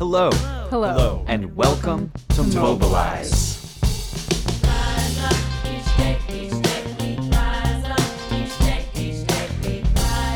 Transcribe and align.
Hello. 0.00 0.30
Hello. 0.70 0.88
Hello. 0.88 1.24
And 1.28 1.54
welcome 1.54 2.10
to 2.30 2.42
Mobilize. 2.42 3.60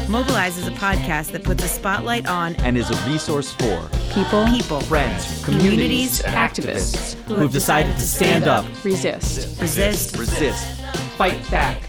Mobilize 0.07 0.59
is 0.59 0.69
a 0.69 0.71
podcast 0.73 1.33
that 1.33 1.45
puts 1.45 1.65
a 1.65 1.69
spotlight 1.69 2.27
on 2.27 2.57
And 2.57 2.77
is 2.77 2.91
a 2.91 3.11
resource 3.11 3.55
for 3.55 3.89
People, 4.13 4.45
people, 4.49 4.81
friends, 4.83 5.43
communities, 5.47 6.21
activists, 6.21 7.15
who've 7.23 7.51
decided 7.51 7.95
to 7.95 8.07
stand 8.07 8.45
up, 8.45 8.67
resist. 8.85 9.59
resist, 9.63 10.19
resist, 10.19 10.83
fight 11.17 11.41
back, 11.51 11.81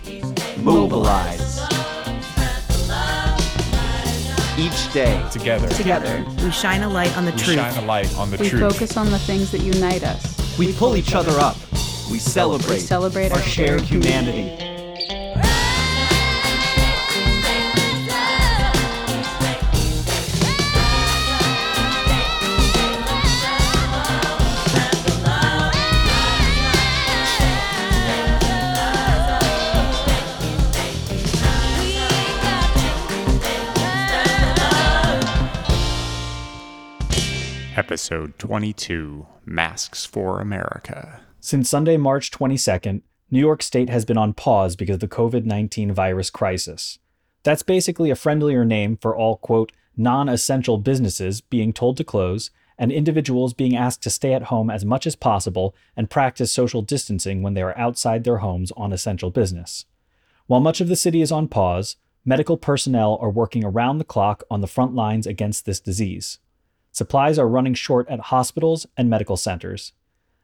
mobilize. 0.59 1.44
Each 4.57 4.93
day, 4.93 5.21
together. 5.31 5.67
Together, 5.69 6.23
we 6.41 6.49
shine 6.49 6.83
a 6.83 6.89
light 6.89 7.15
on 7.17 7.25
the 7.25 7.31
We 7.31 7.37
truth. 7.39 7.55
shine 7.57 7.83
a 7.83 7.85
light 7.85 8.15
on 8.17 8.31
the 8.31 8.37
we 8.37 8.49
truth. 8.49 8.61
focus 8.61 8.95
on 8.95 9.11
the 9.11 9.19
things 9.19 9.51
that 9.51 9.61
unite 9.61 10.03
us. 10.03 10.57
we 10.57 10.71
pull 10.71 10.95
each 10.95 11.13
other 11.13 11.37
up. 11.39 11.57
We 12.09 12.19
celebrate, 12.19 12.75
We 12.75 12.79
celebrate 12.79 13.31
our 13.33 13.37
our 13.39 13.43
shared 13.43 13.81
shared 13.81 13.81
humanity. 13.81 14.74
Episode 37.95 38.37
22 38.39 39.25
Masks 39.45 40.03
for 40.03 40.41
America. 40.41 41.21
Since 41.39 41.69
Sunday, 41.69 41.95
March 41.95 42.29
22nd, 42.29 43.03
New 43.31 43.39
York 43.39 43.63
State 43.63 43.89
has 43.89 44.03
been 44.03 44.17
on 44.17 44.33
pause 44.33 44.75
because 44.75 44.95
of 44.95 44.99
the 44.99 45.07
COVID 45.07 45.45
19 45.45 45.93
virus 45.93 46.29
crisis. 46.29 46.99
That's 47.43 47.63
basically 47.63 48.09
a 48.09 48.15
friendlier 48.17 48.65
name 48.65 48.97
for 48.97 49.15
all, 49.15 49.37
quote, 49.37 49.71
non 49.95 50.27
essential 50.27 50.77
businesses 50.77 51.39
being 51.39 51.71
told 51.71 51.95
to 51.95 52.03
close 52.03 52.51
and 52.77 52.91
individuals 52.91 53.53
being 53.53 53.77
asked 53.77 54.03
to 54.03 54.09
stay 54.09 54.33
at 54.33 54.51
home 54.51 54.69
as 54.69 54.83
much 54.83 55.07
as 55.07 55.15
possible 55.15 55.73
and 55.95 56.09
practice 56.09 56.51
social 56.51 56.81
distancing 56.81 57.43
when 57.43 57.53
they 57.53 57.61
are 57.61 57.77
outside 57.77 58.25
their 58.25 58.39
homes 58.39 58.73
on 58.75 58.91
essential 58.91 59.31
business. 59.31 59.85
While 60.47 60.59
much 60.59 60.81
of 60.81 60.89
the 60.89 60.97
city 60.97 61.21
is 61.21 61.31
on 61.31 61.47
pause, 61.47 61.95
medical 62.25 62.57
personnel 62.57 63.17
are 63.21 63.29
working 63.29 63.63
around 63.63 63.99
the 63.99 64.03
clock 64.03 64.43
on 64.51 64.59
the 64.59 64.67
front 64.67 64.95
lines 64.95 65.25
against 65.25 65.65
this 65.65 65.79
disease. 65.79 66.39
Supplies 66.95 67.37
are 67.37 67.49
running 67.49 67.73
short 67.73 68.07
at 68.07 68.31
hospitals 68.31 68.87
and 68.95 69.09
medical 69.09 69.35
centers. 69.35 69.91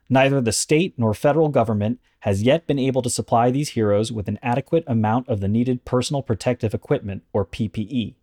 Neither 0.10 0.42
the 0.42 0.52
state 0.52 0.94
nor 0.98 1.14
federal 1.14 1.48
government 1.48 2.02
has 2.28 2.44
yet 2.44 2.68
been 2.68 2.78
able 2.78 3.02
to 3.04 3.10
supply 3.10 3.52
these 3.52 3.70
heroes 3.70 4.12
with 4.12 4.28
an 4.28 4.38
adequate 4.44 4.84
amount 4.86 5.30
of 5.30 5.40
the 5.40 5.48
needed 5.48 5.86
personal 5.86 6.22
protective 6.22 6.74
equipment, 6.74 7.24
or 7.32 7.46
PPE. 7.46 8.16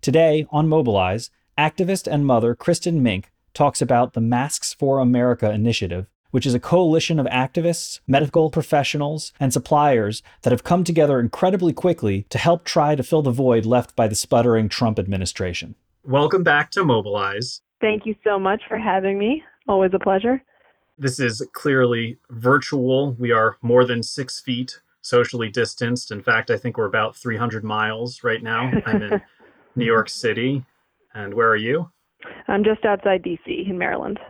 Today, 0.00 0.48
on 0.50 0.68
Mobilize, 0.68 1.30
activist 1.56 2.12
and 2.12 2.26
mother 2.26 2.56
Kristin 2.56 2.94
Mink 3.02 3.30
talks 3.52 3.80
about 3.80 4.14
the 4.14 4.20
Masks 4.20 4.74
for 4.74 4.98
America 4.98 5.48
initiative, 5.52 6.08
which 6.32 6.46
is 6.46 6.54
a 6.54 6.58
coalition 6.58 7.20
of 7.20 7.26
activists, 7.26 8.00
medical 8.08 8.50
professionals, 8.50 9.32
and 9.38 9.52
suppliers 9.52 10.24
that 10.42 10.50
have 10.50 10.64
come 10.64 10.82
together 10.82 11.20
incredibly 11.20 11.72
quickly 11.72 12.26
to 12.30 12.38
help 12.38 12.64
try 12.64 12.96
to 12.96 13.04
fill 13.04 13.22
the 13.22 13.30
void 13.30 13.64
left 13.64 13.94
by 13.94 14.08
the 14.08 14.16
sputtering 14.16 14.68
Trump 14.68 14.98
administration. 14.98 15.76
Welcome 16.06 16.42
back 16.42 16.70
to 16.72 16.84
Mobilize. 16.84 17.62
Thank 17.80 18.04
you 18.04 18.14
so 18.22 18.38
much 18.38 18.60
for 18.68 18.76
having 18.76 19.18
me. 19.18 19.42
Always 19.66 19.92
a 19.94 19.98
pleasure. 19.98 20.42
This 20.98 21.18
is 21.18 21.46
clearly 21.54 22.18
virtual. 22.28 23.14
We 23.14 23.32
are 23.32 23.56
more 23.62 23.86
than 23.86 24.02
six 24.02 24.38
feet 24.38 24.80
socially 25.00 25.48
distanced. 25.48 26.12
In 26.12 26.22
fact, 26.22 26.50
I 26.50 26.58
think 26.58 26.76
we're 26.76 26.84
about 26.84 27.16
300 27.16 27.64
miles 27.64 28.22
right 28.22 28.42
now. 28.42 28.70
I'm 28.84 29.02
in 29.02 29.22
New 29.76 29.86
York 29.86 30.10
City. 30.10 30.62
And 31.14 31.32
where 31.32 31.48
are 31.48 31.56
you? 31.56 31.90
I'm 32.48 32.64
just 32.64 32.84
outside 32.84 33.22
DC 33.22 33.68
in 33.68 33.78
Maryland. 33.78 34.20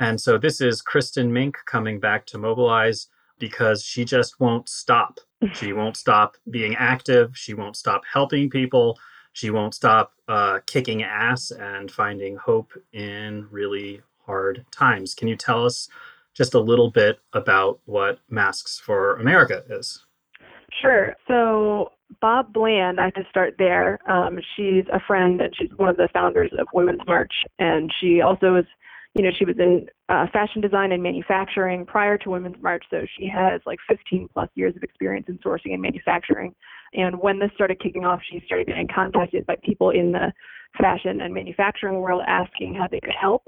And 0.00 0.20
so 0.20 0.36
this 0.36 0.60
is 0.60 0.82
Kristin 0.82 1.30
Mink 1.30 1.56
coming 1.64 1.98
back 1.98 2.26
to 2.26 2.38
Mobilize 2.38 3.08
because 3.38 3.82
she 3.82 4.04
just 4.04 4.38
won't 4.38 4.68
stop. 4.68 5.18
She 5.54 5.72
won't 5.72 5.96
stop 5.96 6.36
being 6.50 6.76
active. 6.76 7.34
She 7.38 7.54
won't 7.54 7.76
stop 7.76 8.02
helping 8.12 8.50
people. 8.50 8.98
She 9.32 9.50
won't 9.50 9.74
stop 9.74 10.12
uh, 10.28 10.60
kicking 10.66 11.02
ass 11.02 11.50
and 11.50 11.90
finding 11.90 12.36
hope 12.36 12.72
in 12.92 13.46
really 13.50 14.02
hard 14.26 14.64
times. 14.70 15.14
Can 15.14 15.28
you 15.28 15.36
tell 15.36 15.64
us 15.64 15.88
just 16.34 16.54
a 16.54 16.60
little 16.60 16.90
bit 16.90 17.20
about 17.32 17.80
what 17.84 18.20
Masks 18.28 18.78
for 18.78 19.16
America 19.16 19.62
is? 19.68 20.04
Sure. 20.80 21.16
So, 21.26 21.92
Bob 22.20 22.52
Bland, 22.52 23.00
I 23.00 23.04
have 23.04 23.14
to 23.14 23.24
start 23.28 23.54
there. 23.58 23.98
Um, 24.08 24.38
she's 24.56 24.84
a 24.92 25.00
friend 25.06 25.40
and 25.40 25.54
she's 25.56 25.70
one 25.76 25.88
of 25.88 25.96
the 25.96 26.08
founders 26.12 26.50
of 26.58 26.66
Women's 26.72 27.00
March. 27.06 27.32
And 27.58 27.92
she 28.00 28.20
also 28.20 28.56
is, 28.56 28.66
you 29.14 29.22
know, 29.22 29.30
she 29.36 29.44
was 29.44 29.56
in 29.58 29.86
uh, 30.08 30.26
fashion 30.32 30.60
design 30.60 30.92
and 30.92 31.02
manufacturing 31.02 31.84
prior 31.84 32.16
to 32.18 32.30
Women's 32.30 32.62
March. 32.62 32.84
So 32.90 33.04
she 33.18 33.28
has 33.28 33.60
like 33.66 33.78
15 33.88 34.28
plus 34.32 34.48
years 34.54 34.76
of 34.76 34.82
experience 34.82 35.26
in 35.28 35.38
sourcing 35.38 35.72
and 35.72 35.82
manufacturing. 35.82 36.54
And 36.92 37.18
when 37.20 37.38
this 37.38 37.50
started 37.54 37.80
kicking 37.80 38.04
off, 38.04 38.20
she 38.30 38.42
started 38.46 38.68
getting 38.68 38.88
contacted 38.92 39.46
by 39.46 39.56
people 39.64 39.90
in 39.90 40.12
the 40.12 40.32
fashion 40.78 41.20
and 41.20 41.34
manufacturing 41.34 42.00
world 42.00 42.22
asking 42.26 42.74
how 42.74 42.86
they 42.88 43.00
could 43.00 43.14
help. 43.20 43.42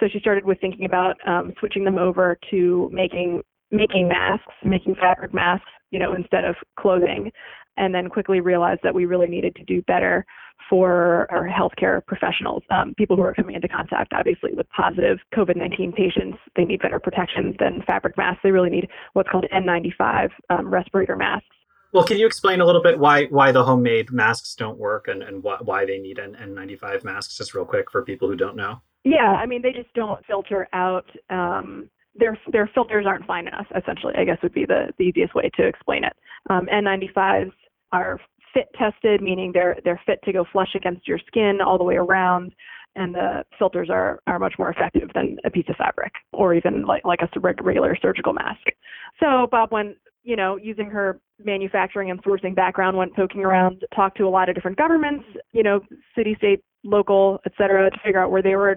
So 0.00 0.06
she 0.10 0.18
started 0.20 0.44
with 0.44 0.60
thinking 0.60 0.86
about 0.86 1.16
um, 1.26 1.52
switching 1.58 1.84
them 1.84 1.98
over 1.98 2.38
to 2.50 2.90
making 2.92 3.42
making 3.70 4.06
masks, 4.06 4.52
making 4.64 4.94
fabric 4.96 5.32
masks, 5.32 5.70
you 5.90 5.98
know, 5.98 6.14
instead 6.14 6.44
of 6.44 6.54
clothing, 6.78 7.32
and 7.78 7.94
then 7.94 8.08
quickly 8.08 8.40
realized 8.40 8.80
that 8.82 8.94
we 8.94 9.06
really 9.06 9.26
needed 9.26 9.54
to 9.56 9.64
do 9.64 9.80
better 9.82 10.26
for 10.68 11.26
our 11.30 11.48
healthcare 11.48 12.04
professionals, 12.04 12.62
um, 12.70 12.94
people 12.96 13.16
who 13.16 13.22
are 13.22 13.34
coming 13.34 13.54
into 13.54 13.68
contact, 13.68 14.12
obviously, 14.12 14.52
with 14.54 14.68
positive 14.70 15.18
COVID 15.34 15.56
19 15.56 15.92
patients. 15.92 16.38
They 16.56 16.64
need 16.64 16.80
better 16.80 16.98
protection 16.98 17.56
than 17.58 17.82
fabric 17.86 18.16
masks. 18.16 18.40
They 18.42 18.50
really 18.50 18.70
need 18.70 18.88
what's 19.12 19.28
called 19.28 19.46
N95 19.52 20.30
um, 20.50 20.72
respirator 20.72 21.16
masks. 21.16 21.46
Well, 21.92 22.04
can 22.04 22.16
you 22.16 22.26
explain 22.26 22.60
a 22.60 22.64
little 22.64 22.82
bit 22.82 22.98
why 22.98 23.26
why 23.26 23.52
the 23.52 23.64
homemade 23.64 24.10
masks 24.10 24.54
don't 24.54 24.78
work 24.78 25.08
and, 25.08 25.22
and 25.22 25.42
why, 25.42 25.58
why 25.60 25.84
they 25.84 25.98
need 25.98 26.18
an 26.18 26.34
N95 26.34 27.04
masks, 27.04 27.36
just 27.36 27.54
real 27.54 27.66
quick 27.66 27.90
for 27.90 28.02
people 28.02 28.28
who 28.28 28.36
don't 28.36 28.56
know? 28.56 28.80
Yeah, 29.04 29.32
I 29.32 29.46
mean, 29.46 29.62
they 29.62 29.72
just 29.72 29.92
don't 29.94 30.24
filter 30.26 30.68
out. 30.72 31.06
Um, 31.28 31.90
their 32.14 32.38
their 32.50 32.70
filters 32.74 33.04
aren't 33.06 33.26
fine 33.26 33.46
enough. 33.46 33.66
Essentially, 33.76 34.14
I 34.16 34.24
guess 34.24 34.38
would 34.42 34.54
be 34.54 34.64
the, 34.64 34.92
the 34.98 35.04
easiest 35.04 35.34
way 35.34 35.50
to 35.54 35.66
explain 35.66 36.04
it. 36.04 36.14
Um, 36.48 36.66
N95s 36.72 37.52
are 37.92 38.18
fit 38.52 38.68
tested, 38.78 39.20
meaning 39.22 39.50
they're 39.52 39.76
they're 39.84 40.00
fit 40.06 40.20
to 40.24 40.32
go 40.32 40.44
flush 40.52 40.74
against 40.74 41.06
your 41.06 41.18
skin 41.26 41.58
all 41.64 41.78
the 41.78 41.84
way 41.84 41.96
around, 41.96 42.52
and 42.96 43.14
the 43.14 43.44
filters 43.58 43.90
are 43.90 44.20
are 44.26 44.38
much 44.38 44.54
more 44.58 44.70
effective 44.70 45.10
than 45.14 45.38
a 45.44 45.50
piece 45.50 45.66
of 45.68 45.76
fabric 45.76 46.12
or 46.32 46.54
even 46.54 46.82
like 46.84 47.04
like 47.04 47.20
a 47.22 47.40
regular 47.40 47.96
surgical 48.00 48.32
mask. 48.32 48.66
So 49.20 49.46
Bob 49.50 49.72
went, 49.72 49.96
you 50.22 50.36
know, 50.36 50.56
using 50.56 50.90
her 50.90 51.20
manufacturing 51.44 52.10
and 52.10 52.22
sourcing 52.22 52.54
background, 52.54 52.96
went 52.96 53.14
poking 53.14 53.44
around, 53.44 53.84
talked 53.94 54.16
to 54.18 54.24
a 54.24 54.28
lot 54.30 54.48
of 54.48 54.54
different 54.54 54.76
governments, 54.76 55.24
you 55.52 55.62
know, 55.62 55.80
city, 56.16 56.34
state, 56.38 56.62
local, 56.84 57.40
et 57.46 57.52
cetera, 57.58 57.90
to 57.90 57.98
figure 58.04 58.22
out 58.22 58.30
where 58.30 58.42
they 58.42 58.56
were 58.56 58.76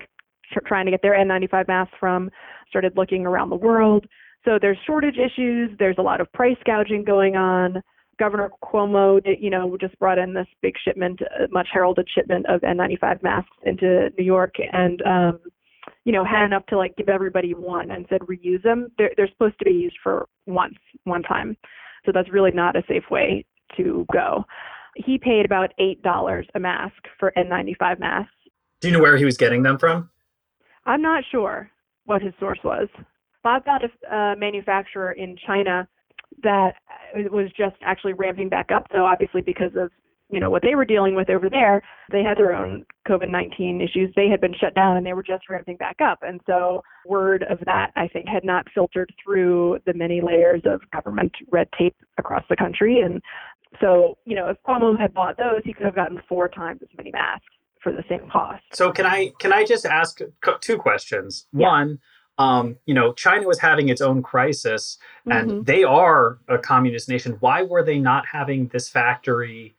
trying 0.68 0.86
to 0.86 0.92
get 0.92 1.02
their 1.02 1.14
N95 1.14 1.68
masks 1.68 1.96
from. 2.00 2.30
Started 2.70 2.94
looking 2.96 3.26
around 3.26 3.50
the 3.50 3.56
world. 3.56 4.06
So 4.44 4.60
there's 4.62 4.78
shortage 4.86 5.18
issues. 5.18 5.72
There's 5.80 5.98
a 5.98 6.04
lot 6.04 6.22
of 6.22 6.32
price 6.34 6.58
gouging 6.66 7.04
going 7.04 7.36
on. 7.36 7.82
Governor 8.18 8.50
Cuomo, 8.64 9.22
you 9.40 9.50
know, 9.50 9.78
just 9.80 9.98
brought 10.00 10.18
in 10.18 10.34
this 10.34 10.48
big 10.62 10.76
shipment, 10.84 11.20
much 11.52 11.68
heralded 11.72 12.08
shipment 12.14 12.46
of 12.48 12.62
N95 12.62 13.24
masks 13.24 13.58
into 13.64 14.10
New 14.18 14.24
York, 14.24 14.56
and 14.72 15.02
um, 15.02 15.40
you 16.06 16.14
know, 16.14 16.24
had 16.24 16.46
enough 16.46 16.66
to 16.68 16.78
like 16.78 16.96
give 16.96 17.10
everybody 17.10 17.54
one 17.54 17.92
and 17.92 18.06
said 18.10 18.22
reuse 18.22 18.64
them. 18.64 18.92
They're 18.98 19.12
they're 19.18 19.30
supposed 19.30 19.60
to 19.60 19.66
be 19.66 19.72
used 19.72 19.98
for 20.02 20.28
once, 20.46 20.76
one 21.04 21.24
time. 21.24 21.58
So 22.06 22.12
that's 22.14 22.32
really 22.32 22.52
not 22.52 22.76
a 22.76 22.84
safe 22.88 23.04
way 23.10 23.46
to 23.78 24.06
go. 24.14 24.46
He 24.96 25.18
paid 25.18 25.46
about 25.46 25.74
eight 25.80 26.02
dollars 26.02 26.48
a 26.56 26.60
mask 26.60 26.96
for 27.20 27.34
N95 27.38 28.00
masks. 28.00 28.32
Do 28.82 28.88
you 28.88 28.94
know 28.94 29.02
where 29.02 29.18
he 29.18 29.26
was 29.26 29.38
getting 29.38 29.64
them 29.64 29.78
from? 29.78 30.10
I'm 30.86 31.02
not 31.02 31.24
sure 31.32 31.70
what 32.06 32.22
his 32.22 32.34
source 32.40 32.60
was. 32.64 32.88
Bob 33.44 33.66
got 33.66 33.82
a 33.84 34.16
uh, 34.16 34.36
manufacturer 34.36 35.12
in 35.12 35.36
China 35.46 35.88
that 36.44 36.76
it 37.16 37.32
was 37.32 37.50
just 37.58 37.76
actually 37.82 38.14
ramping 38.14 38.50
back 38.50 38.70
up. 38.74 38.88
So 38.92 39.06
obviously, 39.06 39.42
because 39.42 39.72
of 39.76 39.92
you 40.30 40.40
know 40.40 40.50
what 40.50 40.64
they 40.64 40.76
were 40.76 40.86
dealing 40.86 41.16
with 41.16 41.30
over 41.30 41.50
there, 41.50 41.84
they 42.12 42.24
had 42.24 42.38
their 42.38 42.54
own 42.56 42.86
COVID-19 43.08 43.84
issues. 43.84 44.12
They 44.16 44.28
had 44.28 44.42
been 44.42 44.56
shut 44.60 44.74
down 44.74 44.98
and 44.98 45.06
they 45.06 45.14
were 45.14 45.24
just 45.24 45.48
ramping 45.50 45.78
back 45.78 45.98
up. 46.02 46.20
And 46.24 46.42
so 46.48 46.82
word 47.06 47.46
of 47.50 47.60
that, 47.66 47.92
I 47.96 48.08
think, 48.08 48.28
had 48.28 48.44
not 48.44 48.66
filtered 48.74 49.14
through 49.24 49.80
the 49.86 49.94
many 49.94 50.22
layers 50.22 50.64
of 50.66 50.82
government 50.92 51.32
red 51.52 51.68
tape 51.78 51.96
across 52.18 52.44
the 52.50 52.56
country. 52.56 53.02
And 53.02 53.22
so, 53.80 54.18
you 54.26 54.36
know, 54.36 54.50
if 54.50 54.58
Cuomo 54.68 55.00
had 55.00 55.14
bought 55.14 55.38
those, 55.38 55.62
he 55.64 55.74
could 55.74 55.86
have 55.86 55.96
gotten 55.96 56.22
four 56.28 56.50
times 56.50 56.82
as 56.82 56.90
many 56.98 57.12
masks 57.12 57.46
for 57.82 57.92
the 57.92 58.04
same 58.10 58.28
cost. 58.32 58.64
So 58.74 58.92
can 58.92 59.06
I 59.06 59.32
can 59.40 59.54
I 59.54 59.64
just 59.64 59.86
ask 59.86 60.20
two 60.62 60.78
questions? 60.78 61.48
Yeah. 61.54 61.68
One, 61.68 62.00
um, 62.38 62.78
you 62.86 62.94
know, 62.94 63.14
China 63.14 63.48
was 63.48 63.60
having 63.60 63.90
its 63.90 64.02
own 64.02 64.22
crisis, 64.22 64.98
and 65.30 65.52
Mhm. 65.52 65.66
they 65.66 65.84
are 65.84 66.40
a 66.48 66.58
communist 66.58 67.08
nation. 67.08 67.38
Why 67.40 67.64
were 67.64 67.84
they 67.84 68.00
not 68.00 68.26
having 68.28 68.68
this 68.68 68.90
factory 68.90 69.76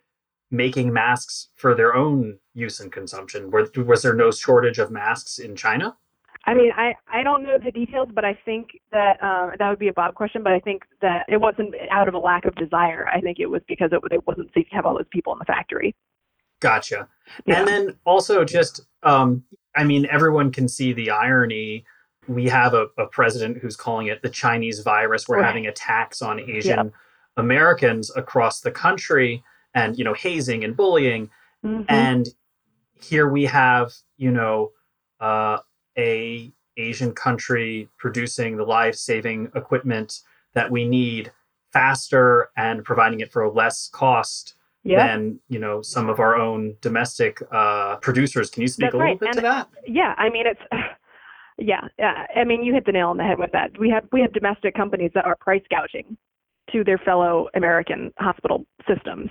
making 0.50 0.92
masks 0.92 1.48
for 1.56 1.74
their 1.74 1.94
own 1.94 2.38
use 2.54 2.80
and 2.80 2.90
consumption? 2.90 3.50
Were, 3.50 3.68
was 3.84 4.02
there 4.02 4.14
no 4.14 4.30
shortage 4.30 4.78
of 4.78 4.90
masks 4.90 5.38
in 5.38 5.54
China? 5.56 5.96
I 6.48 6.54
mean, 6.54 6.70
I, 6.76 6.94
I 7.12 7.24
don't 7.24 7.42
know 7.42 7.58
the 7.58 7.72
details, 7.72 8.08
but 8.14 8.24
I 8.24 8.34
think 8.44 8.80
that 8.92 9.22
um, 9.22 9.52
that 9.58 9.68
would 9.68 9.80
be 9.80 9.88
a 9.88 9.92
Bob 9.92 10.14
question. 10.14 10.44
But 10.44 10.52
I 10.52 10.60
think 10.60 10.84
that 11.02 11.26
it 11.28 11.38
wasn't 11.38 11.74
out 11.90 12.06
of 12.06 12.14
a 12.14 12.18
lack 12.18 12.44
of 12.44 12.54
desire. 12.54 13.08
I 13.08 13.20
think 13.20 13.40
it 13.40 13.46
was 13.46 13.62
because 13.66 13.90
it, 13.92 14.00
it 14.12 14.24
wasn't 14.26 14.52
safe 14.54 14.68
to 14.68 14.76
have 14.76 14.86
all 14.86 14.94
those 14.94 15.08
people 15.10 15.32
in 15.32 15.40
the 15.40 15.44
factory. 15.44 15.94
Gotcha. 16.60 17.08
Yeah. 17.44 17.58
And 17.58 17.68
then 17.68 17.96
also 18.04 18.44
just, 18.44 18.82
um, 19.02 19.42
I 19.74 19.82
mean, 19.84 20.06
everyone 20.06 20.52
can 20.52 20.68
see 20.68 20.92
the 20.92 21.10
irony. 21.10 21.84
We 22.28 22.46
have 22.48 22.74
a, 22.74 22.86
a 22.98 23.06
president 23.06 23.58
who's 23.58 23.76
calling 23.76 24.08
it 24.08 24.22
the 24.22 24.28
Chinese 24.28 24.80
virus. 24.80 25.28
We're 25.28 25.38
Right. 25.38 25.46
having 25.46 25.66
attacks 25.66 26.22
on 26.22 26.40
Asian 26.40 26.92
Americans 27.36 28.10
across 28.16 28.60
the 28.60 28.70
country, 28.70 29.42
and 29.74 29.96
you 29.98 30.04
know, 30.04 30.14
hazing 30.14 30.64
and 30.64 30.76
bullying. 30.76 31.30
Mhm. 31.64 31.84
And 31.88 32.26
here 32.94 33.28
we 33.28 33.44
have, 33.44 33.92
you 34.16 34.30
know, 34.30 34.72
uh, 35.20 35.58
a 35.98 36.52
Asian 36.76 37.12
country 37.14 37.88
producing 37.98 38.56
the 38.56 38.64
life-saving 38.64 39.50
equipment 39.54 40.20
that 40.54 40.70
we 40.70 40.86
need 40.86 41.32
faster 41.72 42.50
and 42.56 42.84
providing 42.84 43.20
it 43.20 43.32
for 43.32 43.42
a 43.42 43.50
less 43.50 43.88
cost 43.88 44.54
yeah. 44.82 45.06
than 45.06 45.40
you 45.48 45.58
know 45.58 45.82
some 45.82 46.08
of 46.08 46.20
our 46.20 46.36
own 46.36 46.74
domestic 46.80 47.42
uh, 47.52 47.96
producers. 47.96 48.50
Can 48.50 48.62
you 48.62 48.68
speak 48.68 48.86
That's 48.86 48.94
a 48.94 48.96
little 48.98 49.10
right. 49.12 49.20
bit 49.20 49.32
to 49.34 49.40
that? 49.42 49.68
Yeah, 49.86 50.14
I 50.16 50.30
mean 50.30 50.46
it's 50.46 50.62
yeah, 51.66 51.88
yeah. 51.98 52.26
I 52.34 52.44
mean 52.44 52.62
you 52.62 52.72
hit 52.72 52.86
the 52.86 52.92
nail 52.92 53.08
on 53.08 53.16
the 53.16 53.24
head 53.24 53.38
with 53.38 53.50
that. 53.52 53.70
We 53.78 53.90
have 53.90 54.04
we 54.12 54.20
have 54.20 54.32
domestic 54.32 54.74
companies 54.74 55.10
that 55.14 55.24
are 55.24 55.36
price 55.36 55.62
gouging 55.70 56.16
to 56.72 56.84
their 56.84 56.98
fellow 56.98 57.48
American 57.54 58.12
hospital 58.18 58.64
systems 58.88 59.30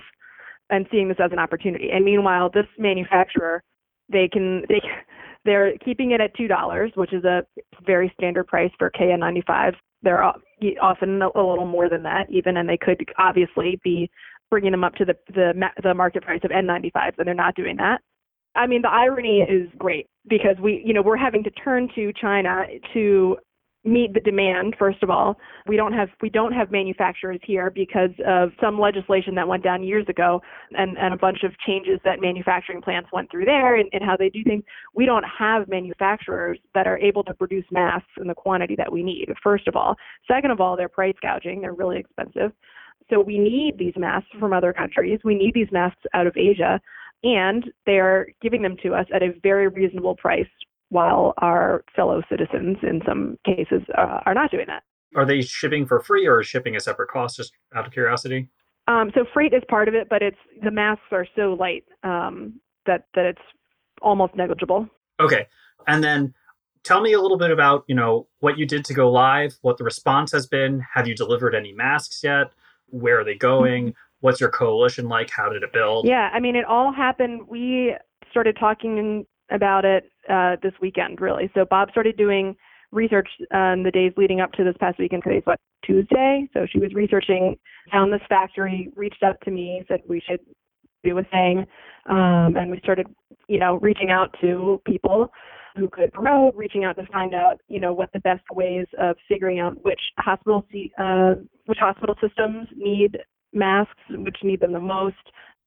and 0.70 0.86
seeing 0.90 1.08
this 1.08 1.18
as 1.22 1.32
an 1.32 1.38
opportunity. 1.38 1.88
And 1.90 2.04
meanwhile, 2.04 2.50
this 2.52 2.66
manufacturer 2.78 3.62
they 4.12 4.28
can 4.28 4.62
they 4.68 4.80
they're 5.46 5.78
keeping 5.78 6.10
it 6.10 6.20
at 6.20 6.36
two 6.36 6.48
dollars, 6.48 6.92
which 6.94 7.14
is 7.14 7.24
a 7.24 7.42
very 7.86 8.12
standard 8.18 8.46
price 8.46 8.70
for 8.78 8.90
KN95. 8.90 9.74
They're 10.02 10.22
often 10.22 11.22
a 11.22 11.26
little 11.26 11.66
more 11.66 11.88
than 11.88 12.02
that, 12.02 12.26
even, 12.30 12.58
and 12.58 12.68
they 12.68 12.76
could 12.76 13.02
obviously 13.18 13.80
be 13.82 14.10
bringing 14.50 14.72
them 14.72 14.84
up 14.84 14.94
to 14.96 15.06
the 15.06 15.16
the 15.32 15.54
the 15.82 15.94
market 15.94 16.22
price 16.22 16.40
of 16.44 16.50
N95s, 16.50 17.14
and 17.18 17.26
they're 17.26 17.34
not 17.34 17.54
doing 17.54 17.76
that. 17.78 18.02
I 18.56 18.66
mean, 18.66 18.82
the 18.82 18.90
irony 18.90 19.40
is 19.40 19.68
great 19.78 20.06
because 20.28 20.56
we, 20.60 20.82
you 20.84 20.92
know, 20.92 21.02
we're 21.02 21.16
having 21.16 21.44
to 21.44 21.50
turn 21.50 21.88
to 21.94 22.12
China 22.20 22.64
to 22.94 23.36
meet 23.86 24.12
the 24.12 24.20
demand. 24.20 24.74
First 24.78 25.02
of 25.02 25.10
all, 25.10 25.36
we 25.66 25.76
don't 25.76 25.92
have 25.92 26.08
we 26.20 26.28
don't 26.28 26.52
have 26.52 26.70
manufacturers 26.70 27.38
here 27.44 27.70
because 27.70 28.10
of 28.26 28.50
some 28.60 28.80
legislation 28.80 29.34
that 29.36 29.46
went 29.46 29.62
down 29.62 29.84
years 29.84 30.06
ago, 30.08 30.42
and 30.72 30.98
and 30.98 31.14
a 31.14 31.16
bunch 31.16 31.44
of 31.44 31.52
changes 31.66 32.00
that 32.04 32.20
manufacturing 32.20 32.82
plants 32.82 33.08
went 33.12 33.30
through 33.30 33.44
there 33.44 33.76
and, 33.76 33.88
and 33.92 34.02
how 34.02 34.16
they 34.16 34.28
do 34.28 34.42
things. 34.44 34.64
We 34.94 35.06
don't 35.06 35.24
have 35.24 35.68
manufacturers 35.68 36.58
that 36.74 36.86
are 36.86 36.98
able 36.98 37.22
to 37.24 37.34
produce 37.34 37.64
masks 37.70 38.10
in 38.20 38.26
the 38.26 38.34
quantity 38.34 38.74
that 38.76 38.92
we 38.92 39.02
need. 39.02 39.28
First 39.42 39.68
of 39.68 39.76
all, 39.76 39.94
second 40.28 40.50
of 40.50 40.60
all, 40.60 40.76
they're 40.76 40.88
price 40.88 41.14
gouging. 41.22 41.60
They're 41.60 41.74
really 41.74 41.98
expensive. 41.98 42.52
So 43.08 43.20
we 43.20 43.38
need 43.38 43.78
these 43.78 43.94
masks 43.96 44.28
from 44.40 44.52
other 44.52 44.72
countries. 44.72 45.20
We 45.22 45.36
need 45.36 45.54
these 45.54 45.70
masks 45.70 46.02
out 46.12 46.26
of 46.26 46.36
Asia 46.36 46.80
and 47.22 47.64
they're 47.86 48.26
giving 48.42 48.62
them 48.62 48.76
to 48.82 48.94
us 48.94 49.06
at 49.14 49.22
a 49.22 49.32
very 49.42 49.68
reasonable 49.68 50.16
price 50.16 50.46
while 50.90 51.34
our 51.38 51.84
fellow 51.94 52.22
citizens 52.30 52.76
in 52.82 53.00
some 53.06 53.36
cases 53.44 53.82
uh, 53.98 54.20
are 54.26 54.34
not 54.34 54.50
doing 54.50 54.66
that 54.68 54.82
Are 55.16 55.24
they 55.26 55.42
shipping 55.42 55.86
for 55.86 56.00
free 56.00 56.26
or 56.26 56.40
is 56.40 56.46
shipping 56.46 56.76
a 56.76 56.80
separate 56.80 57.08
cost? 57.10 57.36
Just 57.36 57.52
out 57.74 57.86
of 57.86 57.92
curiosity. 57.92 58.48
um, 58.88 59.10
so 59.14 59.24
freight 59.34 59.52
is 59.52 59.62
part 59.68 59.88
of 59.88 59.94
it 59.94 60.08
but 60.08 60.22
it's 60.22 60.38
the 60.62 60.70
masks 60.70 61.04
are 61.12 61.26
so 61.34 61.54
light 61.54 61.84
um, 62.04 62.60
that 62.86 63.06
that 63.14 63.26
it's 63.26 63.42
almost 64.02 64.34
negligible 64.36 64.88
Okay, 65.18 65.46
and 65.86 66.04
then 66.04 66.34
tell 66.84 67.00
me 67.00 67.14
a 67.14 67.20
little 67.20 67.38
bit 67.38 67.50
about 67.50 67.84
you 67.88 67.94
know 67.94 68.26
what 68.40 68.58
you 68.58 68.66
did 68.66 68.84
to 68.84 68.92
go 68.94 69.10
live, 69.10 69.54
what 69.62 69.78
the 69.78 69.84
response 69.84 70.30
has 70.32 70.46
been. 70.46 70.84
Have 70.94 71.08
you 71.08 71.14
delivered 71.14 71.54
any 71.54 71.72
masks 71.72 72.20
yet? 72.22 72.48
Where 72.90 73.20
are 73.20 73.24
they 73.24 73.34
going? 73.34 73.94
What's 74.20 74.40
your 74.40 74.50
coalition 74.50 75.08
like? 75.08 75.30
How 75.30 75.48
did 75.48 75.62
it 75.62 75.72
build? 75.72 76.06
yeah 76.06 76.30
i 76.32 76.40
mean 76.40 76.56
it 76.56 76.64
all 76.64 76.92
happened. 76.92 77.42
We 77.48 77.94
started 78.30 78.56
talking 78.58 79.24
about 79.50 79.84
it 79.84 80.10
uh, 80.28 80.56
this 80.62 80.72
weekend 80.80 81.20
really. 81.20 81.50
So 81.54 81.64
bob 81.64 81.90
started 81.90 82.16
doing 82.16 82.56
research 82.92 83.28
um, 83.52 83.82
the 83.82 83.90
days 83.90 84.12
leading 84.16 84.40
up 84.40 84.52
to 84.52 84.64
this 84.64 84.74
past 84.78 84.98
weekend. 84.98 85.22
Today's 85.22 85.42
what 85.44 85.58
tuesday? 85.84 86.48
So 86.54 86.66
she 86.70 86.78
was 86.78 86.92
researching 86.94 87.56
found 87.92 88.12
this 88.12 88.20
factory 88.28 88.90
reached 88.96 89.22
out 89.22 89.36
to 89.44 89.50
me 89.50 89.84
said 89.88 90.00
we 90.08 90.20
should 90.28 90.40
do 91.04 91.18
a 91.18 91.22
thing. 91.24 91.64
Um, 92.08 92.56
and 92.56 92.70
we 92.70 92.78
started 92.78 93.06
you 93.48 93.58
know 93.58 93.78
reaching 93.80 94.10
out 94.10 94.34
to 94.40 94.80
people 94.86 95.30
who 95.76 95.88
could 95.88 96.12
promote 96.12 96.54
reaching 96.54 96.84
out 96.84 96.96
to 96.96 97.06
find 97.06 97.34
out 97.34 97.60
you 97.68 97.80
know 97.80 97.92
what 97.92 98.10
the 98.12 98.20
best 98.20 98.42
ways 98.52 98.86
of 98.98 99.16
figuring 99.28 99.60
out 99.60 99.76
which 99.84 100.00
hospital 100.18 100.66
uh, 100.98 101.34
which 101.66 101.78
hospital 101.78 102.14
systems 102.20 102.68
need 102.76 103.18
masks 103.56 103.98
which 104.10 104.36
need 104.42 104.60
them 104.60 104.72
the 104.72 104.80
most 104.80 105.16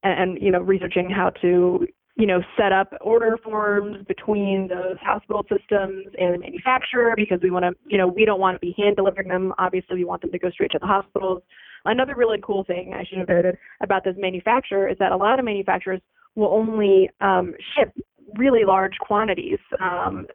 and, 0.04 0.42
you 0.42 0.52
know 0.52 0.62
researching 0.62 1.10
how 1.10 1.30
to 1.42 1.86
you 2.16 2.26
know 2.26 2.42
set 2.58 2.72
up 2.72 2.94
order 3.02 3.38
forms 3.44 3.98
between 4.08 4.68
those 4.68 4.98
hospital 5.02 5.44
systems 5.44 6.06
and 6.18 6.36
the 6.36 6.38
manufacturer 6.38 7.14
because 7.16 7.40
we 7.42 7.50
want 7.50 7.64
to 7.64 7.72
you 7.88 7.98
know 7.98 8.08
we 8.08 8.26
don't 8.26 8.40
want 8.40 8.56
to 8.56 8.60
be 8.60 8.74
hand 8.78 8.96
delivering 8.96 9.28
them. 9.28 9.54
Obviously 9.58 9.96
we 9.96 10.06
want 10.06 10.22
them 10.22 10.32
to 10.32 10.40
go 10.40 10.50
straight 10.50 10.72
to 10.72 10.80
the 10.80 10.88
hospitals. 10.88 11.42
Another 11.86 12.14
really 12.16 12.40
cool 12.44 12.64
thing 12.66 12.94
i 12.94 13.04
should 13.04 13.20
have 13.20 13.30
noted 13.30 13.58
about 13.82 14.04
this 14.04 14.16
manufacturer 14.18 14.90
is 14.90 14.98
that 15.00 15.12
a 15.12 15.18
lot 15.18 15.40
of 15.40 15.46
manufacturers 15.46 16.02
will 16.36 16.50
only 16.54 17.10
um, 17.22 17.54
ship 17.76 17.94
really 18.36 18.64
large 18.64 18.98
quantities. 19.00 19.60
Um, 19.82 20.28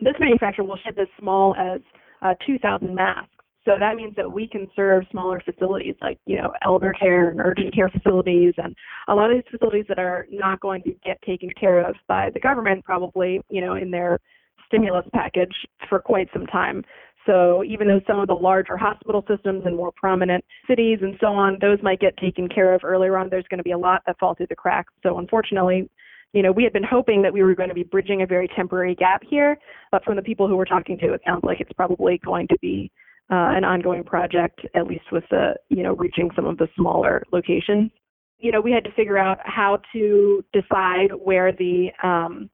this 0.00 0.14
manufacturer 0.20 0.64
will 0.64 0.78
ship 0.84 0.96
as 0.98 1.08
small 1.18 1.54
as 1.56 1.80
uh, 2.22 2.34
2000 2.46 2.94
masks 2.94 3.37
so 3.68 3.74
that 3.78 3.96
means 3.96 4.14
that 4.16 4.32
we 4.32 4.48
can 4.48 4.66
serve 4.74 5.04
smaller 5.10 5.42
facilities 5.44 5.94
like, 6.00 6.18
you 6.24 6.36
know, 6.36 6.52
elder 6.64 6.94
care 6.98 7.28
and 7.28 7.38
urgent 7.38 7.74
care 7.74 7.90
facilities 7.90 8.54
and 8.56 8.74
a 9.08 9.14
lot 9.14 9.30
of 9.30 9.36
these 9.36 9.50
facilities 9.50 9.84
that 9.88 9.98
are 9.98 10.26
not 10.30 10.58
going 10.60 10.82
to 10.84 10.94
get 11.04 11.20
taken 11.20 11.50
care 11.60 11.86
of 11.86 11.94
by 12.06 12.30
the 12.32 12.40
government 12.40 12.82
probably, 12.82 13.42
you 13.50 13.60
know, 13.60 13.74
in 13.74 13.90
their 13.90 14.18
stimulus 14.66 15.04
package 15.12 15.52
for 15.86 15.98
quite 15.98 16.28
some 16.32 16.46
time. 16.46 16.82
So 17.26 17.62
even 17.62 17.88
though 17.88 18.00
some 18.06 18.18
of 18.18 18.26
the 18.26 18.34
larger 18.34 18.78
hospital 18.78 19.22
systems 19.28 19.64
and 19.66 19.76
more 19.76 19.92
prominent 19.94 20.42
cities 20.66 21.00
and 21.02 21.14
so 21.20 21.26
on, 21.26 21.58
those 21.60 21.78
might 21.82 22.00
get 22.00 22.16
taken 22.16 22.48
care 22.48 22.72
of 22.72 22.80
earlier 22.84 23.18
on, 23.18 23.28
there's 23.28 23.46
going 23.50 23.58
to 23.58 23.64
be 23.64 23.72
a 23.72 23.78
lot 23.78 24.00
that 24.06 24.18
fall 24.18 24.34
through 24.34 24.46
the 24.48 24.56
cracks. 24.56 24.94
So 25.02 25.18
unfortunately, 25.18 25.90
you 26.32 26.42
know, 26.42 26.52
we 26.52 26.64
had 26.64 26.72
been 26.72 26.84
hoping 26.84 27.20
that 27.20 27.32
we 27.34 27.42
were 27.42 27.54
going 27.54 27.68
to 27.68 27.74
be 27.74 27.82
bridging 27.82 28.22
a 28.22 28.26
very 28.26 28.48
temporary 28.56 28.94
gap 28.94 29.22
here, 29.28 29.58
but 29.90 30.04
from 30.04 30.16
the 30.16 30.22
people 30.22 30.48
who 30.48 30.56
we're 30.56 30.64
talking 30.64 30.96
to, 30.98 31.12
it 31.12 31.20
sounds 31.26 31.44
like 31.44 31.60
it's 31.60 31.72
probably 31.74 32.18
going 32.24 32.48
to 32.48 32.56
be 32.62 32.90
uh, 33.30 33.52
an 33.56 33.64
ongoing 33.64 34.04
project, 34.04 34.60
at 34.74 34.86
least 34.86 35.04
with 35.12 35.24
the, 35.30 35.54
you 35.68 35.82
know, 35.82 35.94
reaching 35.94 36.30
some 36.34 36.46
of 36.46 36.56
the 36.58 36.68
smaller 36.76 37.22
locations. 37.32 37.90
You 38.38 38.52
know, 38.52 38.60
we 38.60 38.72
had 38.72 38.84
to 38.84 38.92
figure 38.92 39.18
out 39.18 39.38
how 39.44 39.80
to 39.92 40.44
decide 40.52 41.10
where 41.12 41.52
the 41.52 41.88
um, 42.02 42.48